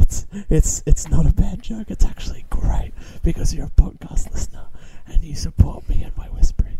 It's 0.00 0.26
it's 0.48 0.82
it's 0.86 1.08
not 1.08 1.26
a 1.26 1.32
bad 1.32 1.62
joke. 1.62 1.90
It's 1.90 2.04
actually 2.04 2.44
great 2.50 2.92
because 3.22 3.54
you're 3.54 3.66
a 3.66 3.70
podcast 3.82 4.30
listener 4.32 4.66
and 5.06 5.22
you 5.22 5.34
support 5.34 5.88
me 5.88 6.02
and 6.02 6.16
my 6.16 6.26
whispering. 6.26 6.78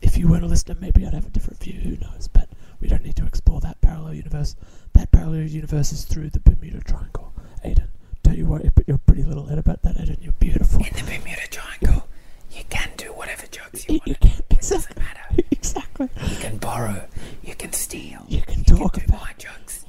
If 0.00 0.16
you 0.18 0.28
weren't 0.28 0.44
a 0.44 0.48
listener, 0.48 0.76
maybe 0.80 1.06
I'd 1.06 1.14
have 1.14 1.26
a 1.26 1.30
different 1.30 1.60
view. 1.62 1.74
Who 1.80 1.96
knows? 1.98 2.28
But 2.32 2.48
we 2.80 2.88
don't 2.88 3.04
need 3.04 3.16
to 3.16 3.26
explore 3.26 3.60
that 3.60 3.80
parallel 3.80 4.14
universe. 4.14 4.56
That 4.94 5.10
parallel 5.12 5.42
universe 5.42 5.92
is 5.92 6.04
through 6.04 6.30
the 6.30 6.40
Bermuda 6.40 6.80
Triangle. 6.80 7.32
Aiden, 7.64 7.86
don't 8.22 8.36
you 8.36 8.46
worry. 8.46 8.68
Put 8.74 8.88
your 8.88 8.98
pretty 8.98 9.22
little 9.22 9.46
head 9.46 9.58
about 9.58 9.82
that, 9.82 9.96
Aiden. 9.96 10.22
You're 10.22 10.32
beautiful. 10.32 10.80
In 10.80 10.92
the 10.94 11.02
Bermuda 11.02 11.46
Triangle, 11.50 12.08
you 12.50 12.64
can 12.68 12.90
do 12.96 13.12
whatever 13.12 13.46
jokes 13.46 13.86
you 13.88 13.94
You, 13.94 13.98
want. 14.00 14.08
you 14.08 14.14
can't 14.16 14.40
It 14.50 14.60
doesn't 14.60 14.96
matter. 14.96 15.20
Exactly. 15.62 16.08
You 16.28 16.36
can 16.36 16.56
borrow. 16.58 17.06
You 17.44 17.54
can 17.54 17.72
steal. 17.72 18.24
You 18.28 18.42
can 18.42 18.58
You 18.66 18.76
talk 18.76 18.94
can 18.94 19.04
about 19.04 19.20
my 19.20 19.32
jokes. 19.38 19.81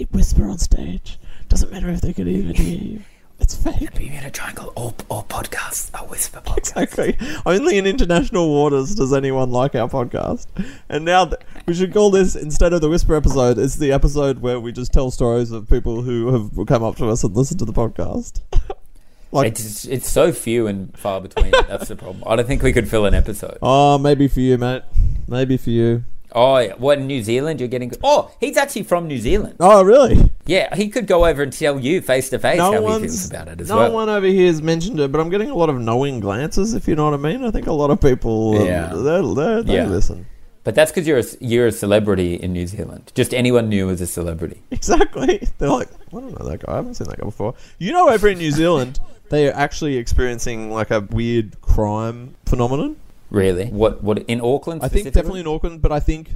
Take 0.00 0.10
them 0.10 0.20
all. 0.20 0.20
Take 0.20 0.34
the 0.34 0.44
whisper 0.44 0.48
on 0.48 0.58
stage. 0.58 1.18
Doesn't 1.48 1.72
matter 1.72 1.88
if 1.90 2.00
they 2.00 2.12
could 2.12 2.28
even 2.28 2.54
hear 2.54 2.78
you. 2.78 3.00
It's 3.42 3.54
fake. 3.54 3.94
Be 3.94 4.08
in 4.08 4.22
a 4.22 4.30
Triangle, 4.30 4.70
or, 4.76 4.94
all 5.08 5.22
podcasts 5.24 5.90
are 5.98 6.06
whisper 6.06 6.42
podcasts. 6.42 6.82
Exactly. 6.82 7.16
Only 7.46 7.78
in 7.78 7.86
international 7.86 8.50
waters 8.50 8.94
does 8.94 9.14
anyone 9.14 9.50
like 9.50 9.74
our 9.74 9.88
podcast. 9.88 10.46
And 10.90 11.06
now 11.06 11.24
th- 11.24 11.40
we 11.66 11.72
should 11.72 11.94
call 11.94 12.10
this 12.10 12.36
instead 12.36 12.74
of 12.74 12.82
the 12.82 12.90
whisper 12.90 13.16
episode. 13.16 13.58
It's 13.58 13.76
the 13.76 13.92
episode 13.92 14.40
where 14.40 14.60
we 14.60 14.72
just 14.72 14.92
tell 14.92 15.10
stories 15.10 15.52
of 15.52 15.70
people 15.70 16.02
who 16.02 16.30
have 16.32 16.66
come 16.66 16.82
up 16.82 16.96
to 16.96 17.08
us 17.08 17.24
and 17.24 17.34
listened 17.34 17.60
to 17.60 17.64
the 17.64 17.72
podcast. 17.72 18.42
like, 19.32 19.52
It's 19.52 19.86
it's 19.86 20.10
so 20.10 20.32
few 20.32 20.66
and 20.66 20.94
far 20.98 21.22
between. 21.22 21.52
That's 21.66 21.88
the 21.88 21.96
problem. 21.96 22.22
I 22.26 22.36
don't 22.36 22.46
think 22.46 22.62
we 22.62 22.74
could 22.74 22.90
fill 22.90 23.06
an 23.06 23.14
episode. 23.14 23.56
oh, 23.62 23.96
maybe 23.96 24.28
for 24.28 24.40
you, 24.40 24.58
mate. 24.58 24.82
Maybe 25.28 25.56
for 25.56 25.70
you. 25.70 26.04
Oh, 26.32 26.58
yeah. 26.58 26.74
what 26.78 26.98
in 26.98 27.06
New 27.06 27.22
Zealand? 27.22 27.60
You're 27.60 27.68
getting. 27.68 27.92
Oh, 28.04 28.30
he's 28.40 28.56
actually 28.56 28.84
from 28.84 29.08
New 29.08 29.18
Zealand. 29.18 29.56
Oh, 29.60 29.82
really? 29.82 30.30
Yeah, 30.46 30.74
he 30.74 30.88
could 30.88 31.06
go 31.06 31.26
over 31.26 31.42
and 31.42 31.52
tell 31.52 31.78
you 31.78 32.00
face 32.00 32.30
to 32.30 32.38
face 32.38 32.58
how 32.58 32.72
he 32.72 32.78
feels 33.00 33.30
about 33.30 33.48
it 33.48 33.60
as 33.60 33.68
no 33.68 33.76
well. 33.76 33.88
No 33.88 33.94
one 33.94 34.08
over 34.08 34.26
here 34.26 34.46
has 34.46 34.62
mentioned 34.62 34.98
it, 35.00 35.10
but 35.12 35.20
I'm 35.20 35.28
getting 35.30 35.50
a 35.50 35.54
lot 35.54 35.68
of 35.70 35.76
knowing 35.80 36.20
glances. 36.20 36.74
If 36.74 36.88
you 36.88 36.94
know 36.96 37.04
what 37.10 37.14
I 37.14 37.18
mean, 37.18 37.44
I 37.44 37.50
think 37.50 37.66
a 37.66 37.72
lot 37.72 37.90
of 37.90 38.00
people, 38.00 38.58
um, 38.58 38.66
Yeah. 38.66 38.92
they're, 38.94 39.22
they're, 39.22 39.62
they 39.62 39.74
Yeah. 39.74 39.86
listen. 39.86 40.26
But 40.62 40.74
that's 40.74 40.90
because 40.92 41.06
you're 41.06 41.18
a, 41.20 41.24
you're 41.40 41.66
a 41.68 41.72
celebrity 41.72 42.34
in 42.34 42.52
New 42.52 42.66
Zealand. 42.66 43.12
Just 43.14 43.32
anyone 43.32 43.68
new 43.70 43.88
is 43.88 44.00
a 44.00 44.06
celebrity. 44.06 44.62
Exactly. 44.70 45.46
They're 45.58 45.68
like, 45.70 45.88
I 45.92 46.10
don't 46.20 46.38
know 46.38 46.46
that 46.48 46.66
guy. 46.66 46.72
I 46.72 46.76
haven't 46.76 46.94
seen 46.94 47.08
that 47.08 47.18
guy 47.18 47.24
before. 47.24 47.54
You 47.78 47.92
know, 47.92 48.10
over 48.10 48.28
in 48.28 48.38
New 48.38 48.50
Zealand, 48.50 49.00
they 49.30 49.48
are 49.48 49.52
actually 49.54 49.96
experiencing 49.96 50.70
like 50.70 50.90
a 50.90 51.00
weird 51.00 51.60
crime 51.62 52.34
phenomenon. 52.46 52.96
Really? 53.30 53.66
What? 53.66 54.02
What 54.02 54.18
in 54.20 54.40
Auckland? 54.40 54.82
I 54.82 54.88
think 54.88 55.12
definitely 55.12 55.40
in 55.40 55.46
Auckland, 55.46 55.82
but 55.82 55.92
I 55.92 56.00
think, 56.00 56.30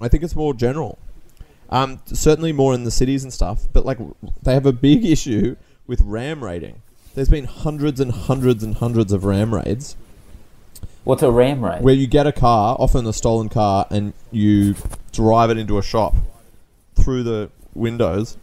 I 0.00 0.08
think 0.08 0.22
it's 0.22 0.36
more 0.36 0.54
general. 0.54 0.98
Um, 1.70 2.00
certainly 2.06 2.52
more 2.52 2.74
in 2.74 2.84
the 2.84 2.90
cities 2.90 3.24
and 3.24 3.32
stuff. 3.32 3.66
But 3.72 3.84
like, 3.84 3.98
they 4.42 4.54
have 4.54 4.66
a 4.66 4.72
big 4.72 5.04
issue 5.16 5.56
with 5.86 6.00
ram 6.02 6.44
raiding. 6.44 6.82
There's 7.14 7.28
been 7.28 7.44
hundreds 7.44 8.00
and 8.00 8.12
hundreds 8.12 8.62
and 8.62 8.76
hundreds 8.76 9.12
of 9.12 9.24
ram 9.24 9.54
raids 9.54 9.96
What's 11.08 11.22
a 11.22 11.30
ram 11.30 11.64
raid? 11.64 11.82
where 11.82 11.94
you 11.94 12.06
get 12.06 12.26
a 12.26 12.32
car, 12.32 12.76
often 12.78 13.06
a 13.06 13.14
stolen 13.14 13.48
car, 13.48 13.86
and 13.90 14.12
you 14.30 14.74
drive 15.10 15.48
it 15.48 15.56
into 15.56 15.78
a 15.78 15.82
shop 15.82 16.14
through 16.96 17.22
the 17.22 17.50
windows, 17.72 18.36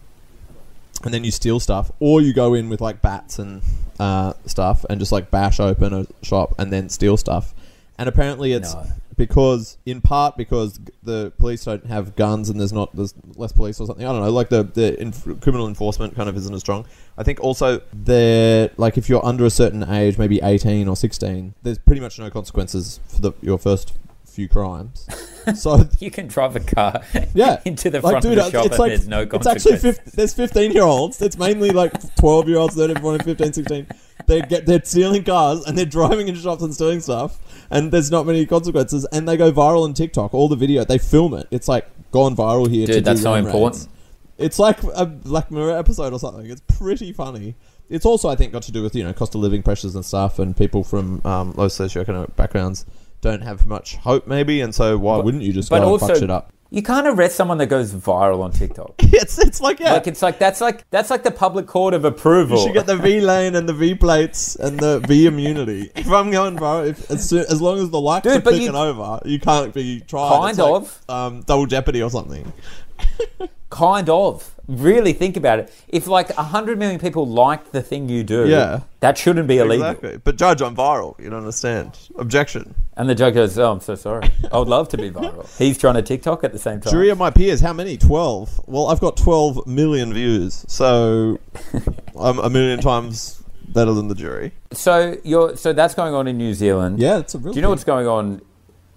and 1.04 1.14
then 1.14 1.24
you 1.24 1.30
steal 1.30 1.60
stuff, 1.60 1.92
or 2.00 2.22
you 2.22 2.34
go 2.34 2.56
in 2.56 2.68
with 2.70 2.82
like 2.82 3.04
bats 3.04 3.38
and 3.38 3.62
uh, 4.00 4.34
stuff 4.48 4.84
and 4.90 5.00
just 5.00 5.12
like 5.12 5.30
bash 5.30 5.60
open 5.60 5.94
a 5.94 6.08
shop 6.26 6.56
and 6.58 6.74
then 6.74 6.90
steal 6.90 7.18
stuff. 7.18 7.54
And 7.98 8.10
apparently, 8.10 8.52
it's 8.54 8.74
No. 8.74 8.86
because, 9.18 9.78
in 9.86 10.02
part, 10.02 10.36
because 10.38 10.78
g- 10.78 10.92
the 11.04 11.32
police 11.40 11.64
don't 11.64 11.86
have 11.86 12.16
guns 12.16 12.50
and 12.50 12.60
there's 12.60 12.74
not 12.74 12.94
there's 12.96 13.14
less 13.36 13.52
police 13.54 13.80
or 13.80 13.88
something. 13.88 14.06
I 14.06 14.12
don't 14.12 14.22
know. 14.22 14.32
Like 14.32 14.50
the 14.50 14.64
the 14.64 15.00
inf- 15.02 15.40
criminal 15.42 15.68
enforcement 15.68 16.16
kind 16.16 16.28
of 16.28 16.36
isn't 16.38 16.54
as 16.54 16.60
strong. 16.62 16.86
I 17.18 17.24
think 17.24 17.40
also 17.40 17.82
they're 17.94 18.70
like 18.78 18.98
if 18.98 19.08
you're 19.10 19.26
under 19.26 19.46
a 19.46 19.50
certain 19.50 19.90
age, 19.90 20.18
maybe 20.18 20.40
18 20.44 20.88
or 20.88 20.96
16, 20.96 21.54
there's 21.64 21.78
pretty 21.78 22.02
much 22.02 22.20
no 22.20 22.30
consequences 22.30 23.00
for 23.08 23.22
the 23.22 23.32
your 23.42 23.58
first 23.58 23.94
few 24.26 24.50
crimes. 24.50 25.08
so 25.56 25.88
you 26.00 26.12
can 26.12 26.28
drive 26.28 26.58
a 26.58 26.60
car 26.60 27.02
yeah, 27.34 27.62
into 27.64 27.90
the 27.90 28.02
front 28.02 28.26
of 28.26 28.36
the 28.36 28.50
shop 28.52 28.66
it's 28.66 28.76
and 28.76 28.80
like 28.80 28.90
there's 28.90 29.08
no 29.08 29.22
it's 29.22 29.32
consequence. 29.32 29.66
actually 29.66 29.92
50, 29.94 30.12
there's 30.18 30.34
15 30.34 30.72
year 30.74 30.84
olds. 30.84 31.22
It's 31.22 31.38
mainly 31.38 31.70
like 31.72 31.94
12 32.18 32.50
year 32.50 32.58
olds, 32.58 32.76
13, 32.76 32.98
14, 33.02 33.24
15, 33.26 33.54
16. 33.54 33.88
They 34.28 34.42
get 34.42 34.66
they're 34.66 34.84
stealing 34.84 35.24
cars 35.24 35.64
and 35.66 35.78
they're 35.78 35.86
driving 35.86 36.28
into 36.28 36.42
shops 36.42 36.64
and 36.64 36.74
stealing 36.74 37.00
stuff, 37.00 37.38
and 37.70 37.92
there's 37.92 38.12
not 38.12 38.26
many 38.26 38.46
consequences. 38.46 39.06
And 39.06 39.28
they 39.28 39.38
go 39.38 39.52
viral 39.52 39.84
on 39.84 39.94
TikTok. 39.94 40.34
All 40.34 40.48
the 40.48 40.56
video 40.56 40.84
they 40.84 40.98
film 40.98 41.34
it. 41.34 41.48
It's 41.52 41.68
like 41.68 41.88
gone 42.12 42.36
viral 42.36 42.70
here. 42.70 42.88
Dude, 42.88 42.96
to 42.96 43.02
that's 43.02 43.22
so 43.22 43.34
important. 43.34 43.76
raids. 43.76 43.90
It's 44.38 44.60
like 44.60 44.80
a 44.96 45.06
Black 45.06 45.50
Mirror 45.50 45.78
episode 45.78 46.12
or 46.14 46.20
something. 46.20 46.50
It's 46.50 46.62
pretty 46.78 47.14
funny. 47.14 47.56
It's 47.90 48.06
also, 48.06 48.30
I 48.30 48.36
think, 48.36 48.52
got 48.52 48.64
to 48.64 48.72
do 48.72 48.84
with 48.84 48.96
you 48.96 49.04
know 49.04 49.14
cost 49.14 49.36
of 49.36 49.42
living 49.42 49.64
pressures 49.64 49.96
and 49.96 50.04
stuff, 50.04 50.40
and 50.40 50.58
people 50.58 50.84
from 50.84 51.22
um, 51.24 51.54
low 51.54 51.68
socioeconomic 51.68 52.36
backgrounds 52.36 52.86
don't 53.22 53.42
have 53.42 53.66
much 53.66 53.96
hope, 53.98 54.28
maybe, 54.28 54.62
and 54.62 54.74
so 54.74 54.98
why 54.98 55.18
wouldn't 55.18 55.44
you 55.44 55.54
just 55.54 55.70
go 55.70 55.76
but 55.76 55.84
and 55.84 55.92
also, 55.92 56.08
fuck 56.08 56.18
shit 56.18 56.30
up? 56.30 56.52
You 56.72 56.82
can't 56.82 57.08
arrest 57.08 57.36
someone 57.36 57.58
that 57.60 57.68
goes 57.68 57.94
viral 57.94 58.42
on 58.44 58.52
TikTok. 58.52 58.96
It's 59.18 59.40
it's 59.40 59.62
like 59.62 59.80
yeah, 59.80 59.94
Like 59.94 60.08
it's 60.08 60.22
like 60.22 60.40
that's 60.40 60.60
like 60.60 60.90
that's 60.90 61.10
like 61.10 61.24
the 61.24 61.32
public 61.32 61.68
court 61.68 61.94
of 61.94 62.04
approval. 62.06 62.58
You 62.58 62.64
should 62.66 62.74
get 62.74 62.86
the 62.86 62.98
V 62.98 63.22
lane 63.22 63.56
and 63.56 63.68
the 63.68 63.74
V 63.74 63.96
plates 63.96 64.56
and 64.58 64.78
the 64.80 65.00
V 65.00 65.26
immunity. 65.26 65.90
If 65.96 66.10
I'm 66.12 66.32
going 66.32 66.58
viral, 66.58 66.88
if, 66.90 67.10
as, 67.10 67.30
soon, 67.30 67.46
as 67.50 67.62
long 67.62 67.80
as 67.80 67.90
the 67.92 68.00
likes 68.02 68.24
Dude, 68.28 68.38
are 68.38 68.42
but 68.42 68.56
you- 68.60 68.76
over, 68.76 69.20
you 69.26 69.40
can't 69.40 69.74
be 69.74 70.02
tried. 70.02 70.30
Kind 70.30 70.50
It's 70.52 70.60
like, 70.60 70.82
of. 70.82 71.02
um, 71.10 71.42
double 71.44 71.66
jeopardy 71.66 72.02
or 72.04 72.10
something. 72.10 72.52
kind 73.70 74.10
of. 74.10 74.52
Really 74.68 75.14
think 75.14 75.38
about 75.38 75.60
it. 75.60 75.72
If 75.90 76.08
like 76.08 76.32
hundred 76.34 76.80
million 76.80 77.00
people 77.00 77.28
like 77.28 77.72
the 77.72 77.84
thing 77.84 78.10
you 78.10 78.24
do, 78.24 78.48
Yeah. 78.50 78.80
that 79.02 79.16
shouldn't 79.16 79.48
be 79.48 79.60
illegal. 79.60 79.86
Exactly. 79.86 80.18
But 80.18 80.38
judge, 80.38 80.60
I'm 80.64 80.76
viral. 80.76 81.20
You 81.20 81.30
don't 81.30 81.38
understand. 81.40 81.92
Objection. 82.18 82.74
And 82.98 83.08
the 83.08 83.14
judge 83.14 83.36
goes, 83.36 83.60
"Oh, 83.60 83.72
I'm 83.74 83.80
so 83.80 83.94
sorry. 83.94 84.28
I 84.52 84.58
would 84.58 84.68
love 84.68 84.90
to 84.90 84.98
be 84.98 85.12
viral." 85.12 85.46
He's 85.60 85.78
trying 85.78 85.94
to 85.96 86.02
TikTok 86.02 86.44
at 86.44 86.52
the 86.52 86.58
same 86.58 86.80
time. 86.82 86.90
Jury 86.90 87.10
of 87.10 87.20
my 87.20 87.30
peers, 87.30 87.62
how 87.62 87.74
many? 87.74 87.96
Twelve. 87.96 88.60
Well, 88.66 88.88
I've 88.88 89.00
got 89.02 89.18
twelve 89.18 89.68
million 89.68 90.12
views, 90.14 90.66
so 90.68 91.40
I'm 92.20 92.40
a 92.40 92.50
million 92.50 92.80
times 92.80 93.44
better 93.68 93.94
than 93.94 94.08
the 94.08 94.16
jury. 94.16 94.52
So 94.72 95.18
you're 95.24 95.56
so 95.58 95.74
that's 95.74 95.94
going 95.94 96.16
on 96.16 96.28
in 96.28 96.38
New 96.40 96.56
Zealand. 96.56 96.98
Yeah, 97.00 97.20
it's 97.20 97.36
a 97.36 97.38
real. 97.38 97.54
Do 97.54 97.58
you 97.58 97.62
know 97.62 97.70
what's 97.70 97.84
going 97.84 98.08
on? 98.08 98.42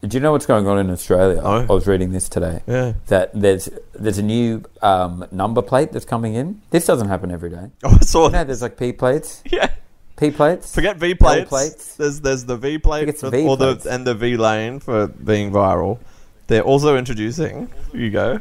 Do 0.01 0.17
you 0.17 0.21
know 0.21 0.31
what's 0.33 0.47
going 0.47 0.67
on 0.69 0.79
in 0.79 0.91
Australia? 0.91 1.43
No. 1.43 1.67
I 1.69 1.73
was 1.73 1.87
reading 1.89 2.13
this 2.13 2.29
today. 2.29 2.61
Yeah. 2.69 2.93
That 3.09 3.31
there's 3.35 3.69
there's 3.95 4.19
a 4.19 4.23
new 4.23 4.63
um, 4.81 5.27
number 5.33 5.61
plate 5.61 5.91
that's 5.91 6.05
coming 6.05 6.35
in. 6.35 6.63
This 6.71 6.87
doesn't 6.87 7.09
happen 7.09 7.31
every 7.33 7.51
day. 7.51 7.71
Oh, 7.85 7.97
I 8.01 8.05
saw 8.05 8.27
You 8.27 8.33
know, 8.33 8.39
that. 8.39 8.47
there's 8.47 8.63
like 8.63 8.77
P 8.79 8.93
plates, 8.93 9.43
Yeah. 9.51 9.71
P 10.17 10.31
plates. 10.31 10.73
Forget 10.73 10.99
V 10.99 11.15
plates. 11.15 11.49
plates. 11.49 11.97
There's 11.97 12.21
there's 12.21 12.45
the 12.45 12.57
V 12.57 12.79
plate 12.79 13.19
for- 13.19 13.31
V 13.31 13.47
or 13.47 13.57
the 13.57 13.85
and 13.91 14.07
the 14.07 14.15
V 14.15 14.37
lane 14.37 14.79
for 14.79 15.09
being 15.09 15.51
viral. 15.51 15.99
They're 16.47 16.63
also 16.63 16.97
introducing. 16.97 17.69
Here 17.93 18.01
you 18.01 18.11
go. 18.11 18.41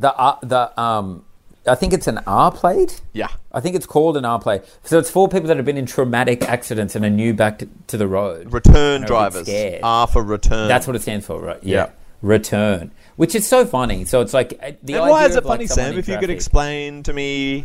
The 0.00 0.12
R 0.14 0.38
the 0.42 0.80
um, 0.80 1.24
I 1.68 1.74
think 1.74 1.92
it's 1.92 2.06
an 2.06 2.18
R 2.26 2.50
plate. 2.50 3.00
Yeah. 3.12 3.28
I 3.52 3.60
think 3.60 3.76
it's 3.76 3.86
called 3.86 4.16
an 4.16 4.24
R 4.24 4.38
plate. 4.40 4.62
So 4.84 4.98
it's 4.98 5.10
for 5.10 5.28
people 5.28 5.48
that 5.48 5.56
have 5.56 5.66
been 5.66 5.76
in 5.76 5.86
traumatic 5.86 6.42
accidents 6.42 6.96
and 6.96 7.04
are 7.04 7.10
new 7.10 7.34
back 7.34 7.58
to, 7.60 7.68
to 7.88 7.96
the 7.96 8.08
road. 8.08 8.52
Return 8.52 9.02
And 9.02 9.10
are 9.10 9.28
a 9.28 9.30
bit 9.30 9.44
drivers. 9.46 9.80
R 9.82 10.06
for 10.06 10.22
return. 10.22 10.68
That's 10.68 10.86
what 10.86 10.96
it 10.96 11.02
stands 11.02 11.26
for, 11.26 11.40
right? 11.40 11.62
Yeah. 11.62 11.76
Yeah. 11.76 11.90
Return, 12.20 12.90
which 13.14 13.34
is 13.36 13.46
so 13.46 13.64
funny. 13.64 14.04
So 14.04 14.20
it's 14.20 14.34
like 14.34 14.54
uh, 14.60 14.72
the 14.82 14.94
And 14.94 15.02
idea 15.04 15.10
why 15.12 15.26
is 15.26 15.36
it 15.36 15.44
like, 15.44 15.58
funny, 15.58 15.66
someone 15.68 15.90
Sam? 15.92 15.98
If 16.00 16.08
you 16.08 16.18
could 16.18 16.30
explain 16.30 17.04
to 17.04 17.12
me. 17.12 17.64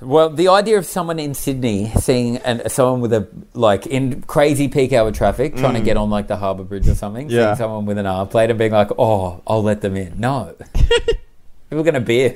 Well, 0.00 0.30
the 0.30 0.46
idea 0.46 0.78
of 0.78 0.86
someone 0.86 1.18
in 1.18 1.34
Sydney 1.34 1.90
seeing 1.98 2.36
an, 2.36 2.68
someone 2.70 3.00
with 3.00 3.12
a 3.12 3.26
like 3.54 3.84
in 3.88 4.22
crazy 4.22 4.68
peak 4.68 4.92
hour 4.92 5.10
traffic 5.10 5.56
trying 5.56 5.74
to 5.74 5.80
get 5.80 5.96
on 5.96 6.08
like 6.10 6.28
the 6.28 6.36
Harbour 6.36 6.62
Bridge 6.62 6.86
or 6.86 6.94
something, 6.94 7.26
Mm. 7.26 7.32
Yeah. 7.32 7.46
seeing 7.46 7.56
someone 7.56 7.84
with 7.86 7.98
an 7.98 8.06
R 8.06 8.24
plate 8.24 8.50
and 8.50 8.56
being 8.60 8.70
like, 8.70 8.90
"Oh, 8.96 9.42
I'll 9.44 9.64
let 9.64 9.80
them 9.80 9.96
in." 9.96 10.20
No, 10.20 10.54
people 10.74 11.80
are 11.80 11.82
gonna 11.82 12.00
be. 12.00 12.32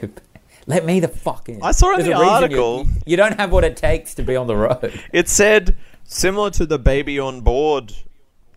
Let 0.66 0.84
me 0.84 1.00
the 1.00 1.08
fuck 1.08 1.48
in. 1.48 1.60
I 1.62 1.72
saw 1.72 1.94
in 1.96 2.04
the 2.06 2.12
a 2.12 2.20
reason 2.20 2.26
you- 2.26 2.62
article- 2.62 2.86
You, 3.06 3.16
don't 3.16 3.38
have 3.38 3.50
what 3.50 3.64
it 3.64 3.76
takes 3.76 4.14
to 4.14 4.22
be 4.22 4.36
on 4.36 4.46
the 4.46 4.56
road. 4.56 5.00
It 5.12 5.28
said 5.28 5.76
similar 6.04 6.50
to 6.50 6.66
the 6.66 6.78
baby 6.78 7.18
on 7.18 7.40
board 7.40 7.92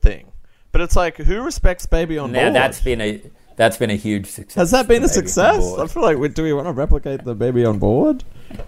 thing, 0.01 0.31
but 0.71 0.81
it's 0.81 0.95
like 0.95 1.17
who 1.17 1.41
respects 1.41 1.85
baby 1.85 2.17
on 2.17 2.31
Now 2.31 2.43
board? 2.43 2.55
that's 2.55 2.81
been 2.81 3.01
a 3.01 3.21
that's 3.55 3.77
been 3.77 3.89
a 3.89 3.95
huge 3.95 4.27
success. 4.27 4.55
Has 4.55 4.71
that 4.71 4.87
been 4.87 5.01
a 5.03 5.07
success? 5.07 5.63
I 5.79 5.87
feel 5.87 6.03
like 6.03 6.17
we, 6.17 6.27
do 6.27 6.43
we 6.43 6.51
want 6.51 6.67
to 6.67 6.73
replicate 6.73 7.23
the 7.23 7.33
baby 7.35 7.65
on 7.65 7.79
board? 7.79 8.23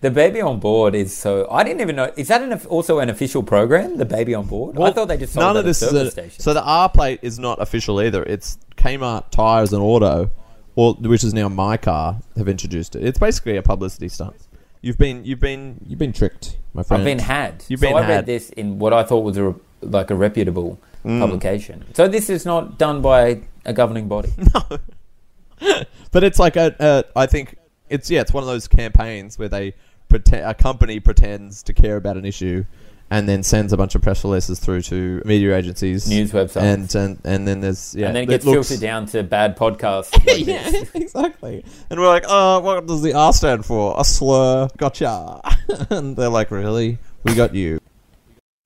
The 0.00 0.10
baby 0.10 0.40
on 0.40 0.60
board 0.60 0.94
is 0.94 1.14
so. 1.16 1.48
I 1.50 1.64
didn't 1.64 1.80
even 1.80 1.96
know. 1.96 2.12
Is 2.16 2.28
that 2.28 2.40
an, 2.42 2.52
also 2.66 3.00
an 3.00 3.10
official 3.10 3.42
program? 3.42 3.96
The 3.96 4.04
baby 4.04 4.34
on 4.34 4.46
board. 4.46 4.78
I 4.78 4.92
thought 4.92 5.08
they 5.08 5.16
just 5.16 5.32
sold 5.32 5.42
none 5.42 5.56
of 5.56 5.64
at 5.64 5.66
this 5.66 5.82
is 5.82 5.92
a, 5.92 6.10
stations. 6.10 6.42
so 6.44 6.54
the 6.54 6.62
R 6.62 6.88
plate 6.88 7.20
is 7.22 7.38
not 7.38 7.60
official 7.60 8.00
either. 8.00 8.22
It's 8.22 8.56
Kmart 8.76 9.30
tires 9.30 9.72
and 9.72 9.82
auto, 9.82 10.30
or 10.76 10.94
which 10.94 11.24
is 11.24 11.32
now 11.34 11.48
my 11.48 11.76
car 11.76 12.18
have 12.36 12.48
introduced 12.48 12.96
it. 12.96 13.04
It's 13.04 13.18
basically 13.18 13.56
a 13.56 13.62
publicity 13.62 14.08
stunt. 14.08 14.36
You've 14.82 14.98
been 14.98 15.24
you've 15.24 15.40
been 15.40 15.80
you've 15.86 15.98
been 15.98 16.12
tricked, 16.12 16.58
my 16.74 16.82
friend. 16.82 17.00
I've 17.02 17.06
been 17.06 17.18
had. 17.18 17.64
You've 17.68 17.80
been 17.80 17.92
so 17.92 17.96
I 17.98 18.02
had. 18.02 18.08
read 18.10 18.26
this 18.26 18.50
in 18.50 18.78
what 18.78 18.92
I 18.92 19.02
thought 19.04 19.20
was 19.20 19.38
a 19.38 19.54
like 19.82 20.10
a 20.10 20.14
reputable 20.14 20.78
Mm. 21.04 21.20
publication. 21.20 21.84
So 21.92 22.08
this 22.08 22.30
is 22.30 22.46
not 22.46 22.78
done 22.78 23.02
by 23.02 23.42
a 23.66 23.74
governing 23.74 24.08
body. 24.08 24.32
No, 24.54 24.78
but 26.12 26.24
it's 26.24 26.38
like 26.38 26.56
a, 26.56 26.74
a 26.80 27.04
I 27.14 27.26
think 27.26 27.56
it's 27.90 28.10
yeah, 28.10 28.22
it's 28.22 28.32
one 28.32 28.42
of 28.42 28.48
those 28.48 28.66
campaigns 28.66 29.38
where 29.38 29.48
they 29.48 29.74
pretend 30.08 30.46
a 30.46 30.54
company 30.54 31.00
pretends 31.00 31.62
to 31.64 31.72
care 31.74 31.96
about 31.96 32.16
an 32.16 32.24
issue 32.24 32.64
and 33.14 33.28
then 33.28 33.42
sends 33.44 33.72
a 33.72 33.76
bunch 33.76 33.94
of 33.94 34.02
press 34.02 34.24
releases 34.24 34.58
through 34.58 34.82
to 34.82 35.22
media 35.24 35.56
agencies, 35.56 36.08
News 36.08 36.32
websites. 36.32 36.62
and 36.62 36.94
and 36.94 37.18
and 37.24 37.46
then 37.48 37.60
there's 37.60 37.94
yeah, 37.94 38.06
and 38.08 38.16
then 38.16 38.22
it 38.24 38.28
it 38.28 38.30
gets 38.30 38.44
looks- 38.44 38.68
filtered 38.68 38.82
down 38.82 39.06
to 39.06 39.22
bad 39.22 39.56
podcasts. 39.56 40.10
Like 40.26 40.46
yeah, 40.46 40.68
this. 40.70 40.90
exactly. 40.94 41.64
And 41.90 42.00
we're 42.00 42.08
like, 42.08 42.24
oh, 42.28 42.60
what 42.60 42.86
does 42.86 43.02
the 43.02 43.12
R 43.14 43.32
stand 43.32 43.64
for? 43.64 43.94
A 43.98 44.04
slur. 44.04 44.68
Gotcha. 44.76 45.40
and 45.90 46.16
they're 46.16 46.28
like, 46.28 46.50
really? 46.50 46.98
We 47.24 47.34
got 47.34 47.54
you. 47.54 47.78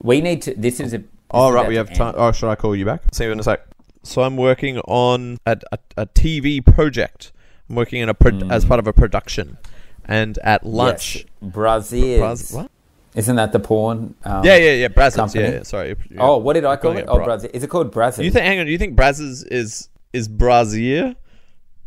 We 0.03 0.21
need 0.21 0.43
to. 0.43 0.55
This 0.55 0.81
is 0.81 0.95
a. 0.95 1.03
Oh, 1.31 1.51
right, 1.53 1.69
we 1.69 1.75
have 1.77 1.93
time. 1.93 2.15
Oh, 2.17 2.33
should 2.33 2.49
I 2.49 2.55
call 2.57 2.75
you 2.75 2.85
back? 2.87 3.03
See 3.13 3.25
you 3.25 3.33
in 3.33 3.41
a 3.41 3.43
sec. 3.43 3.61
So 4.03 4.23
I'm 4.23 4.37
working 4.39 4.79
on 4.81 5.37
a, 5.45 5.59
a, 5.73 5.79
a 5.99 6.07
TV 6.07 6.65
project. 6.65 7.33
I'm 7.69 7.77
working 7.77 8.01
in 8.01 8.09
a 8.09 8.15
pro- 8.15 8.31
Mm. 8.33 8.51
as 8.51 8.65
part 8.65 8.79
of 8.81 8.87
a 8.87 8.93
production, 8.95 9.59
and 10.07 10.39
at 10.39 10.65
lunch. 10.65 11.17
Yes. 11.17 11.25
Brazil. 11.53 12.21
Braz- 12.23 12.55
what? 12.55 12.71
Isn't 13.19 13.35
that 13.37 13.51
the 13.53 13.59
porn? 13.59 14.15
Um, 14.25 14.45
Yeah, 14.45 14.57
yeah, 14.57 14.73
yeah. 14.75 14.89
Brazzers. 14.89 15.35
Yeah, 15.35 15.51
yeah, 15.51 15.63
sorry. 15.65 15.97
Yeah. 16.11 16.19
Oh, 16.21 16.39
what 16.39 16.53
did 16.53 16.65
I 16.65 16.77
call 16.77 16.97
it? 16.97 17.05
Oh, 17.09 17.19
Brazzers. 17.19 17.51
Is 17.53 17.65
it 17.65 17.69
called 17.69 17.93
Brazzers? 17.93 18.23
you 18.25 18.31
think? 18.31 18.45
Hang 18.45 18.61
on. 18.61 18.67
Do 18.67 18.73
you 18.73 18.79
think 18.79 18.97
Brazzers 18.97 19.45
is 19.51 19.89
is 20.13 20.29
brazier? 20.29 21.17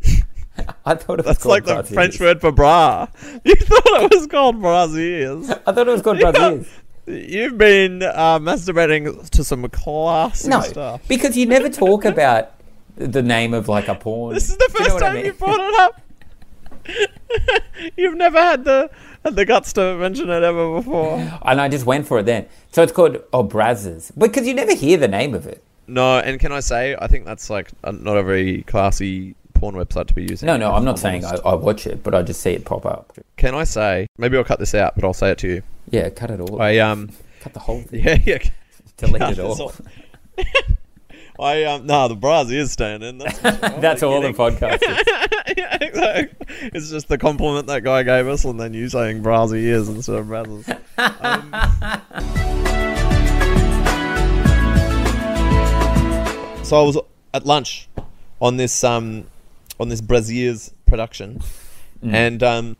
I 0.84 0.94
thought 0.94 1.20
it 1.20 1.24
was 1.26 1.38
That's 1.38 1.46
like 1.46 1.64
the 1.64 1.82
French 1.82 2.20
word 2.20 2.40
for 2.42 2.52
bra. 2.52 3.06
You 3.44 3.54
thought 3.54 4.02
it 4.02 4.14
was 4.14 4.26
called 4.26 4.60
braziers. 4.60 5.50
I 5.66 5.72
thought 5.72 5.88
it 5.88 5.90
was 5.90 6.02
called 6.02 6.18
Braziers. 6.18 6.68
You've 7.06 7.56
been 7.58 8.02
uh, 8.02 8.38
masturbating 8.38 9.28
to 9.30 9.42
some 9.42 9.66
classy 9.70 10.48
No, 10.48 10.60
stuff. 10.60 11.00
because 11.08 11.36
you 11.36 11.46
never 11.46 11.68
talk 11.70 12.04
about 12.04 12.52
the 12.96 13.22
name 13.22 13.54
of 13.54 13.68
like 13.68 13.88
a 13.88 13.94
porn. 13.94 14.34
This 14.34 14.50
is 14.50 14.56
the 14.58 14.68
Do 14.76 14.82
you 14.84 14.88
know 14.88 14.92
first 14.92 15.02
I 15.02 15.06
time 15.06 15.16
mean? 15.16 15.24
you 15.24 15.32
brought 15.32 15.60
it 15.60 15.74
up. 15.80 16.00
You've 17.96 18.16
never 18.16 18.38
had 18.38 18.64
the 18.64 18.90
had 19.24 19.36
the 19.36 19.44
guts 19.44 19.72
to 19.74 19.96
mention 19.96 20.30
it 20.30 20.42
ever 20.42 20.76
before. 20.76 21.18
And 21.42 21.60
I 21.60 21.68
just 21.68 21.86
went 21.86 22.06
for 22.06 22.18
it 22.18 22.26
then. 22.26 22.46
So 22.70 22.82
it's 22.82 22.92
called 22.92 23.22
oh 23.32 23.44
Brazzers 23.44 24.12
because 24.16 24.46
you 24.46 24.54
never 24.54 24.74
hear 24.74 24.96
the 24.98 25.08
name 25.08 25.34
of 25.34 25.46
it. 25.46 25.62
No, 25.86 26.18
and 26.18 26.38
can 26.40 26.52
I 26.52 26.60
say 26.60 26.96
I 26.98 27.06
think 27.06 27.24
that's 27.24 27.50
like 27.50 27.70
a, 27.84 27.92
not 27.92 28.16
a 28.16 28.22
very 28.22 28.62
classy 28.62 29.34
porn 29.54 29.74
website 29.74 30.08
to 30.08 30.14
be 30.14 30.22
using. 30.22 30.46
No, 30.46 30.56
no, 30.56 30.72
I'm 30.72 30.84
not 30.84 30.98
saying 30.98 31.24
I. 31.24 31.36
I 31.44 31.54
watch 31.54 31.86
it, 31.86 32.02
but 32.02 32.14
I 32.14 32.22
just 32.22 32.40
see 32.40 32.50
it 32.50 32.64
pop 32.64 32.84
up. 32.84 33.16
Can 33.36 33.54
I 33.54 33.64
say? 33.64 34.06
Maybe 34.18 34.36
I'll 34.36 34.44
cut 34.44 34.58
this 34.58 34.74
out, 34.74 34.94
but 34.94 35.04
I'll 35.04 35.14
say 35.14 35.30
it 35.30 35.38
to 35.38 35.48
you. 35.48 35.62
Yeah, 35.90 36.08
cut 36.10 36.30
it 36.30 36.40
all. 36.40 36.60
I 36.60 36.78
um, 36.78 37.10
cut 37.40 37.52
the 37.52 37.60
whole 37.60 37.82
thing. 37.82 38.02
yeah, 38.04 38.18
yeah. 38.24 38.38
Delete 38.96 39.22
it 39.22 39.36
this 39.36 39.60
all. 39.60 39.72
I 41.42 41.64
um, 41.64 41.86
no, 41.86 42.08
the 42.08 42.14
bras 42.14 42.50
is 42.50 42.72
staying 42.72 43.02
in. 43.02 43.18
That's, 43.18 43.38
That's 43.40 44.02
all 44.02 44.20
the 44.20 44.32
podcast. 44.32 44.80
is. 44.82 45.54
yeah, 45.56 45.76
exactly. 45.80 46.46
It's 46.72 46.90
just 46.90 47.08
the 47.08 47.18
compliment 47.18 47.66
that 47.66 47.82
guy 47.82 48.02
gave 48.02 48.28
us, 48.28 48.44
and 48.44 48.58
then 48.58 48.74
you 48.74 48.88
saying 48.88 49.22
bras 49.22 49.52
ears 49.52 49.88
instead 49.88 50.16
of 50.16 50.26
brazzers. 50.26 50.78
Um, 50.98 51.50
so 56.64 56.80
I 56.80 56.82
was 56.82 56.98
at 57.34 57.44
lunch 57.44 57.88
on 58.40 58.56
this 58.56 58.84
um 58.84 59.26
on 59.80 59.88
this 59.88 60.00
Braziers 60.00 60.72
production, 60.86 61.40
and 62.02 62.42
um, 62.42 62.76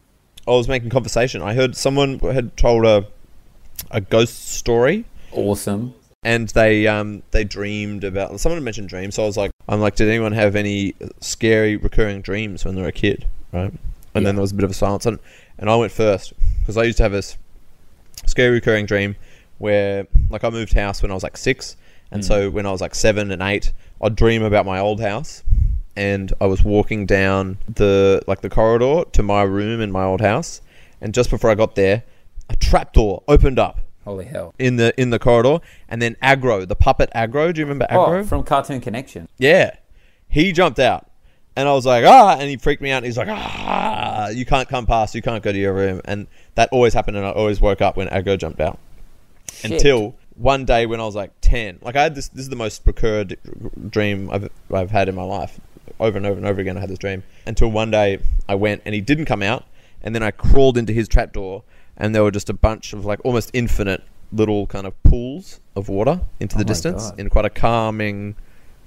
I 0.46 0.53
was 0.53 0.68
making 0.68 0.90
conversation. 0.90 1.42
I 1.42 1.55
heard 1.55 1.75
someone 1.77 2.20
had 2.20 2.57
told 2.57 2.85
a 2.85 3.07
a 3.90 4.01
ghost 4.01 4.51
story 4.51 5.05
Awesome. 5.33 5.94
And 6.22 6.48
they 6.50 6.87
um 6.87 7.22
they 7.32 7.42
dreamed 7.44 8.04
about 8.04 8.38
someone 8.38 8.62
mentioned 8.62 8.88
dreams 8.88 9.14
so 9.16 9.22
i 9.24 9.26
was 9.26 9.37
like 9.37 9.50
i'm 9.68 9.80
like 9.80 9.96
did 9.96 10.08
anyone 10.08 10.32
have 10.32 10.54
any 10.54 10.94
scary 11.20 11.76
recurring 11.76 12.20
dreams 12.22 12.64
when 12.64 12.74
they 12.74 12.82
were 12.82 12.88
a 12.88 12.92
kid 12.92 13.26
right? 13.52 13.72
And 14.14 14.22
Yeah. 14.24 14.28
then 14.28 14.35
there 14.37 14.42
was 14.42 14.52
a 14.52 14.54
bit 14.54 14.64
of 14.64 14.70
a 14.70 14.74
silence. 14.74 15.06
And, 15.06 15.18
and 15.58 15.68
i 15.70 15.76
went 15.76 15.92
first 15.92 16.32
because 16.61 16.76
i 16.76 16.85
used 16.85 16.98
to 16.98 17.02
have 17.02 17.12
this 17.12 17.37
scary 18.26 18.50
recurring 18.50 18.87
dream 18.87 19.16
where 19.58 20.06
like 20.30 20.44
i 20.44 20.50
moved 20.50 20.72
house 20.74 21.02
when 21.02 21.11
i 21.11 21.14
was 21.14 21.22
like 21.22 21.37
six. 21.37 21.76
And 22.11 22.22
so 22.24 22.50
when 22.50 22.66
i 22.66 22.70
was 22.70 22.80
like 22.82 22.94
seven 22.94 23.30
and 23.30 23.40
eight 23.42 23.72
i'd 24.02 24.14
dream 24.16 24.42
about 24.42 24.64
my 24.66 24.78
old 24.78 25.00
house. 25.00 25.42
And 25.96 26.32
i 26.40 26.46
was 26.46 26.62
walking 26.62 27.04
down 27.06 27.58
the 27.68 28.22
like 28.26 28.42
the 28.42 28.50
corridor 28.50 29.04
to 29.12 29.22
my 29.22 29.42
room 29.42 29.80
in 29.80 29.90
my 29.90 30.04
old 30.04 30.20
house. 30.20 30.61
And 31.00 31.12
just 31.14 31.30
before 31.30 31.50
i 31.50 31.54
got 31.54 31.74
there 31.74 32.04
a 32.50 32.56
trapdoor 32.56 33.22
opened 33.28 33.58
up 33.58 33.80
Holy 34.04 34.24
hell. 34.24 34.54
in 34.58 34.76
the 34.76 34.92
in 35.00 35.10
the 35.10 35.18
corridor, 35.18 35.58
and 35.88 36.02
then 36.02 36.16
Agro, 36.20 36.64
the 36.64 36.74
puppet 36.76 37.08
Agro. 37.14 37.52
Do 37.52 37.60
you 37.60 37.64
remember 37.66 37.86
Agro 37.88 38.20
Oh, 38.20 38.24
from 38.24 38.42
Cartoon 38.42 38.80
Connection. 38.80 39.28
yeah, 39.38 39.76
he 40.28 40.50
jumped 40.52 40.78
out, 40.80 41.08
and 41.54 41.68
I 41.68 41.72
was 41.72 41.86
like, 41.86 42.04
ah, 42.04 42.36
and 42.38 42.48
he 42.50 42.56
freaked 42.56 42.82
me 42.82 42.90
out. 42.90 42.98
And 42.98 43.06
he's 43.06 43.16
like, 43.18 43.28
ah, 43.30 44.28
you 44.30 44.44
can't 44.44 44.68
come 44.68 44.86
past, 44.86 45.14
you 45.14 45.22
can't 45.22 45.42
go 45.42 45.52
to 45.52 45.58
your 45.58 45.72
room, 45.72 46.00
and 46.04 46.26
that 46.56 46.68
always 46.72 46.94
happened, 46.94 47.16
and 47.16 47.24
I 47.26 47.30
always 47.30 47.60
woke 47.60 47.80
up 47.80 47.96
when 47.96 48.08
Agro 48.08 48.36
jumped 48.36 48.60
out. 48.60 48.78
Shit. 49.52 49.70
Until 49.72 50.16
one 50.36 50.64
day 50.64 50.86
when 50.86 50.98
I 51.00 51.04
was 51.04 51.14
like 51.14 51.30
ten, 51.40 51.78
like 51.82 51.94
I 51.94 52.02
had 52.02 52.14
this. 52.14 52.28
This 52.28 52.42
is 52.42 52.48
the 52.48 52.56
most 52.56 52.82
recurred 52.86 53.36
dream 53.90 54.30
I've 54.30 54.48
I've 54.72 54.90
had 54.90 55.08
in 55.08 55.14
my 55.14 55.22
life. 55.24 55.60
Over 56.00 56.16
and 56.16 56.26
over 56.26 56.36
and 56.38 56.46
over 56.46 56.60
again, 56.60 56.76
I 56.76 56.80
had 56.80 56.88
this 56.88 56.98
dream. 56.98 57.22
Until 57.46 57.70
one 57.70 57.90
day 57.90 58.18
I 58.48 58.54
went, 58.56 58.82
and 58.84 58.94
he 58.94 59.00
didn't 59.00 59.26
come 59.26 59.42
out, 59.42 59.64
and 60.02 60.14
then 60.14 60.22
I 60.22 60.30
crawled 60.32 60.78
into 60.78 60.92
his 60.92 61.06
trapdoor, 61.06 61.62
and 61.96 62.14
there 62.14 62.22
were 62.22 62.31
just 62.31 62.48
a 62.50 62.55
bunch 62.55 62.92
of 62.92 63.05
like 63.05 63.20
almost 63.24 63.50
infinite 63.52 64.02
little 64.33 64.66
kind 64.66 64.87
of 64.87 65.00
pools 65.02 65.61
of 65.76 65.88
water 65.88 66.20
into 66.40 66.57
oh 66.57 66.59
the 66.59 66.64
Oh 66.64 66.66
my 66.66 66.68
distance 66.68 67.11
God. 67.11 67.20
in 67.20 67.28
quite 67.28 67.44
a 67.44 67.50
calming, 67.50 68.35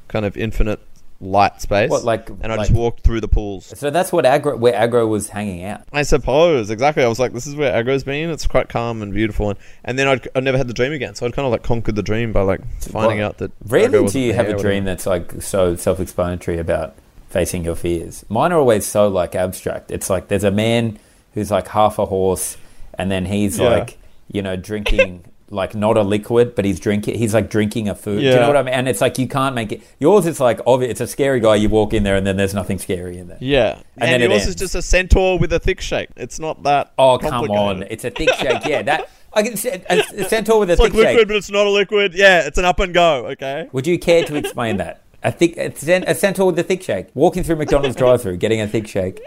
kind 0.08 0.26
of 0.26 0.36
infinite 0.38 0.80
light 1.22 1.62
space. 1.62 1.90
What, 1.90 2.04
like- 2.04 2.30
And 2.42 2.52
I 2.52 2.56
like- 2.56 2.68
just 2.68 2.72
walked 2.78 3.02
through 3.02 3.22
the 3.22 3.28
pools. 3.28 3.66
So 3.78 3.90
that's 3.90 4.12
what 4.12 4.26
Agro, 4.26 4.58
where 4.58 4.76
Agro 4.76 5.08
was 5.08 5.30
hanging 5.30 5.64
out. 5.64 5.82
I 5.94 6.02
suppose 6.04 6.70
exactly. 6.70 7.04
I 7.04 7.08
was 7.08 7.20
like, 7.20 7.32
"This 7.32 7.48
is 7.48 7.56
where 7.56 7.74
Agro's 7.76 8.04
been. 8.04 8.30
It's 8.30 8.46
quite 8.48 8.68
calm 8.70 9.02
and 9.02 9.14
beautiful." 9.14 9.50
And, 9.52 9.60
and 9.86 9.98
then 9.98 10.08
I'd, 10.08 10.28
I 10.36 10.42
never 10.42 10.58
had 10.58 10.68
the 10.68 10.74
dream 10.74 10.92
again, 10.92 11.16
so 11.16 11.26
I'd 11.26 11.34
kind 11.34 11.46
of 11.46 11.52
like 11.52 11.64
conquered 11.64 11.96
the 11.96 12.04
dream 12.04 12.34
by 12.34 12.42
like 12.42 12.60
finding 12.82 13.20
Well, 13.20 13.28
out 13.30 13.38
that. 13.38 13.52
Agro 13.66 13.70
Rarely 13.80 13.92
do 13.92 14.04
wasn't 14.04 14.24
you 14.26 14.34
have 14.34 14.48
there 14.48 14.56
a 14.58 14.60
dream 14.60 14.84
that's 14.84 15.06
like 15.06 15.42
so 15.42 15.76
self-explanatory 15.76 16.58
about 16.58 16.96
facing 17.30 17.64
your 17.64 17.76
fears. 17.76 18.26
Mine 18.30 18.52
are 18.52 18.60
always 18.60 18.86
so 18.86 19.08
like 19.08 19.36
abstract. 19.36 19.92
It's 19.92 20.10
like 20.10 20.28
there's 20.28 20.44
a 20.44 20.52
man 20.52 21.00
who's 21.34 21.50
like 21.52 21.70
half 21.70 21.98
a 21.98 22.06
horse, 22.08 22.58
and 22.98 23.10
then 23.12 23.26
he's 23.26 23.60
Yeah. 23.60 23.70
like, 23.70 23.98
you 24.32 24.42
know, 24.42 24.56
drinking 24.56 25.26
like 25.52 25.76
not 25.76 25.96
a 25.96 26.02
liquid, 26.02 26.56
but 26.56 26.66
he's 26.66 26.80
drinking. 26.80 27.18
He's 27.20 27.34
like 27.34 27.50
drinking 27.50 27.88
a 27.88 27.96
food. 27.96 28.20
Do 28.20 28.26
you 28.26 28.36
know 28.36 28.48
what 28.48 28.58
I 28.58 28.64
mean? 28.64 28.74
And 28.74 28.90
it's 28.90 29.00
like 29.02 29.18
you 29.20 29.28
can't 29.28 29.54
make 29.54 29.72
it. 29.72 29.82
Yours, 30.00 30.26
it's 30.26 30.40
like 30.40 30.60
obvious. 30.66 30.92
It's 30.92 31.02
a 31.02 31.08
scary 31.08 31.40
guy. 31.40 31.56
You 31.56 31.70
walk 31.70 31.94
in 31.94 32.04
there, 32.04 32.16
and 32.16 32.26
then 32.26 32.36
there's 32.36 32.54
nothing 32.54 32.80
scary 32.80 33.18
in 33.18 33.28
there. 33.28 33.38
Yeah, 33.40 33.80
And 33.98 34.10
and, 34.10 34.24
then 34.24 34.32
yours 34.32 34.48
is 34.48 34.56
just 34.56 34.74
a 34.76 34.82
centaur 34.82 35.38
with 35.38 35.54
a 35.54 35.60
thick 35.60 35.82
shake. 35.82 36.10
It's 36.16 36.40
not 36.40 36.64
that. 36.64 36.94
Oh 36.98 37.18
come 37.20 37.50
on! 37.52 37.84
It's 37.84 38.04
a 38.06 38.10
thick 38.10 38.30
shake. 38.34 38.66
Yeah, 38.66 38.82
that 38.84 39.10
I 39.34 39.44
can 39.44 39.56
say 39.56 39.84
a, 39.90 40.00
a 40.00 40.24
centaur 40.30 40.60
with 40.60 40.72
a 40.72 40.76
thick 40.78 40.86
shake. 40.86 40.94
It's 40.94 40.98
like 40.98 41.08
liquid, 41.10 41.28
but 41.28 41.38
it's 41.38 41.52
not 41.52 41.68
a 41.68 41.70
liquid. 41.70 42.14
Yeah, 42.16 42.48
it's 42.48 42.58
an 42.58 42.66
up 42.66 42.80
and 42.80 42.94
go. 42.94 43.28
Okay. 43.28 43.70
Would 43.72 43.86
you 43.86 44.00
care 44.00 44.24
to 44.26 44.36
explain 44.36 44.78
that? 44.78 45.04
A 45.24 45.32
thick, 45.32 45.58
a 45.58 46.14
centaur 46.16 46.46
with 46.48 46.60
a 46.60 46.64
thick 46.64 46.84
shake, 46.84 47.08
walking 47.16 47.42
through 47.44 47.56
McDonald's 47.56 47.96
drive-through, 47.96 48.38
getting 48.38 48.62
a 48.62 48.68
thick 48.68 48.88
shake. 48.88 49.20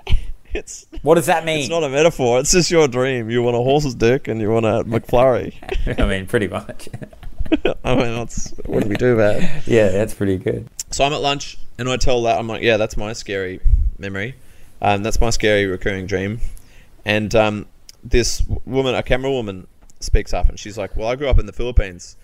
It's 0.54 0.86
What 1.02 1.16
does 1.16 1.26
that 1.26 1.44
mean? 1.44 1.60
it's 1.60 1.68
not 1.68 1.84
a 1.84 1.88
metaphor. 1.88 2.40
It's 2.40 2.52
just 2.52 2.70
your 2.70 2.88
dream. 2.88 3.30
You 3.30 3.42
want 3.42 3.56
a 3.56 3.60
horse's 3.60 3.94
dick 3.94 4.28
and 4.28 4.40
you 4.40 4.50
want 4.50 4.66
a 4.66 4.84
McFlurry. 4.84 5.54
I 6.00 6.06
mean, 6.06 6.26
pretty 6.26 6.48
much. 6.48 6.88
I 7.84 7.94
mean, 7.94 8.14
that's 8.14 8.52
what 8.64 8.82
do 8.82 8.88
we 8.88 8.96
do, 8.96 9.16
man? 9.16 9.62
yeah, 9.66 9.88
that's 9.88 10.14
pretty 10.14 10.38
good. 10.38 10.68
So 10.90 11.04
I'm 11.04 11.12
at 11.12 11.20
lunch 11.20 11.58
and 11.78 11.88
I 11.88 11.96
tell 11.96 12.22
that 12.22 12.38
I'm 12.38 12.46
like, 12.46 12.62
yeah, 12.62 12.76
that's 12.76 12.96
my 12.96 13.12
scary 13.12 13.60
memory. 13.98 14.34
Um, 14.80 15.02
that's 15.02 15.20
my 15.20 15.30
scary 15.30 15.66
recurring 15.66 16.06
dream. 16.06 16.40
And 17.04 17.34
um, 17.34 17.66
this 18.02 18.42
woman, 18.64 18.94
a 18.94 19.02
camera 19.02 19.30
woman, 19.30 19.66
speaks 20.00 20.32
up 20.32 20.48
and 20.48 20.58
she's 20.58 20.78
like, 20.78 20.96
well, 20.96 21.08
I 21.08 21.16
grew 21.16 21.28
up 21.28 21.38
in 21.38 21.46
the 21.46 21.52
Philippines, 21.52 22.16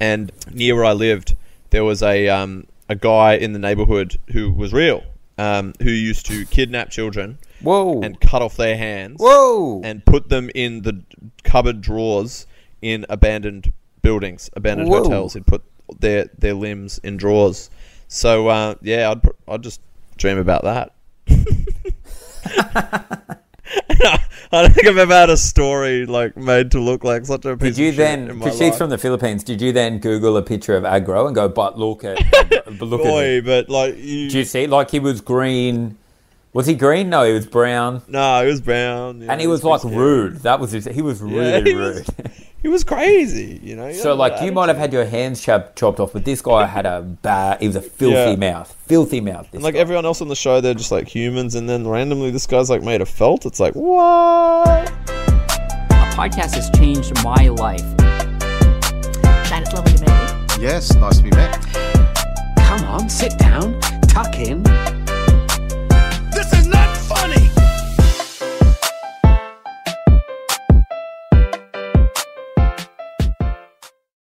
and 0.00 0.32
near 0.50 0.74
where 0.74 0.84
I 0.84 0.92
lived, 0.92 1.36
there 1.70 1.84
was 1.84 2.02
a 2.02 2.28
um, 2.28 2.66
a 2.88 2.96
guy 2.96 3.34
in 3.34 3.52
the 3.52 3.58
neighborhood 3.58 4.18
who 4.32 4.50
was 4.50 4.72
real, 4.72 5.04
um, 5.38 5.74
who 5.82 5.90
used 5.90 6.26
to 6.26 6.44
kidnap 6.46 6.90
children 6.90 7.38
Whoa! 7.62 8.00
and 8.02 8.20
cut 8.20 8.42
off 8.42 8.56
their 8.56 8.76
hands. 8.76 9.16
Whoa! 9.20 9.80
and 9.84 10.04
put 10.04 10.28
them 10.28 10.50
in 10.54 10.82
the 10.82 11.02
cupboard 11.44 11.80
drawers 11.80 12.46
in 12.82 13.06
abandoned 13.08 13.72
buildings, 14.02 14.50
abandoned 14.54 14.88
Whoa. 14.88 15.02
hotels. 15.02 15.34
He'd 15.34 15.46
put 15.46 15.62
their 15.98 16.26
their 16.38 16.54
limbs 16.54 16.98
in 17.02 17.16
drawers. 17.16 17.70
So 18.08 18.48
uh, 18.48 18.74
yeah, 18.82 19.10
I'd 19.10 19.22
pr- 19.22 19.30
I'd 19.48 19.62
just 19.62 19.80
dream 20.16 20.38
about 20.38 20.62
that. 20.64 20.94
I 24.52 24.62
don't 24.62 24.74
think 24.74 24.88
I've 24.88 24.96
ever 24.98 25.14
had 25.14 25.30
a 25.30 25.36
story 25.36 26.06
like 26.06 26.36
made 26.36 26.72
to 26.72 26.80
look 26.80 27.04
like 27.04 27.24
such 27.26 27.44
a 27.44 27.56
piece 27.56 27.76
did 27.76 27.82
you 27.82 27.88
of 27.90 27.94
shit 27.94 27.98
then? 27.98 28.30
in 28.30 28.36
my 28.38 28.44
Because 28.46 28.58
she's 28.58 28.70
life. 28.70 28.78
from 28.78 28.90
the 28.90 28.98
Philippines. 28.98 29.44
Did 29.44 29.60
you 29.62 29.70
then 29.72 29.98
Google 29.98 30.36
a 30.36 30.42
picture 30.42 30.76
of 30.76 30.84
Agro 30.84 31.26
and 31.26 31.34
go, 31.36 31.48
"But 31.48 31.78
look 31.78 32.02
at, 32.02 32.18
but 32.30 32.66
look 32.82 33.00
at 33.00 33.06
boy, 33.06 33.24
him." 33.38 33.44
but 33.44 33.68
like 33.68 33.96
you, 33.96 34.28
Did 34.28 34.32
you 34.34 34.44
see? 34.44 34.66
Like 34.66 34.90
he 34.90 34.98
was 34.98 35.20
green. 35.20 35.96
Was 36.52 36.66
he 36.66 36.74
green? 36.74 37.10
No, 37.10 37.22
he 37.24 37.32
was 37.32 37.46
brown. 37.46 38.02
no, 38.08 38.42
he 38.42 38.48
was 38.50 38.60
brown, 38.60 39.20
yeah, 39.22 39.30
And 39.30 39.40
he 39.40 39.46
was 39.46 39.60
pretty 39.60 39.86
like 39.88 39.96
rude. 39.96 40.36
That 40.38 40.58
was 40.58 40.72
his, 40.72 40.84
he 40.86 41.00
was 41.00 41.20
Yeah, 41.22 41.26
really 41.28 41.70
he 41.70 41.76
rude. 41.76 41.94
was, 41.94 42.10
he 42.62 42.66
was 42.68 42.82
crazy, 42.82 43.60
you 43.62 43.76
know. 43.76 43.92
So 43.92 44.14
like 44.16 44.42
you 44.42 44.50
might 44.50 44.68
have 44.68 44.76
had 44.76 44.92
your 44.92 45.04
hands 45.04 45.40
chop, 45.40 45.76
chopped 45.76 46.00
off, 46.00 46.12
but 46.12 46.24
this 46.24 46.42
guy 46.42 46.66
had 46.66 46.86
a 46.86 47.02
bad. 47.02 47.60
He 47.60 47.68
was 47.68 47.76
a 47.76 47.80
filthy 47.82 48.14
Yeah. 48.16 48.34
mouth, 48.34 48.76
filthy 48.86 49.20
mouth. 49.20 49.44
This 49.52 49.54
And 49.54 49.62
like 49.62 49.74
guy. 49.74 49.80
everyone 49.80 50.04
else 50.04 50.20
on 50.20 50.26
the 50.26 50.34
show, 50.34 50.60
they're 50.60 50.74
just 50.74 50.90
like 50.90 51.06
humans, 51.06 51.54
and 51.54 51.68
then 51.68 51.86
randomly 51.86 52.32
this 52.32 52.48
guy's 52.48 52.68
like 52.68 52.82
made 52.82 53.00
of 53.00 53.08
felt. 53.08 53.46
It's 53.46 53.60
like 53.60 53.74
what? 53.74 54.90
A 54.90 56.12
podcast 56.16 56.54
has 56.56 56.68
changed 56.70 57.14
my 57.22 57.46
life. 57.48 57.80
Shine, 59.46 59.62
it's 59.62 59.72
lovely 59.72 59.92
to 59.92 60.00
meet 60.00 60.56
you. 60.58 60.64
Yes, 60.68 60.92
nice 60.96 61.18
to 61.18 61.22
be 61.22 61.30
met. 61.30 61.62
Come 62.56 62.84
on, 62.88 63.08
sit 63.08 63.38
down, 63.38 63.78
tuck 64.08 64.34
in. 64.40 64.64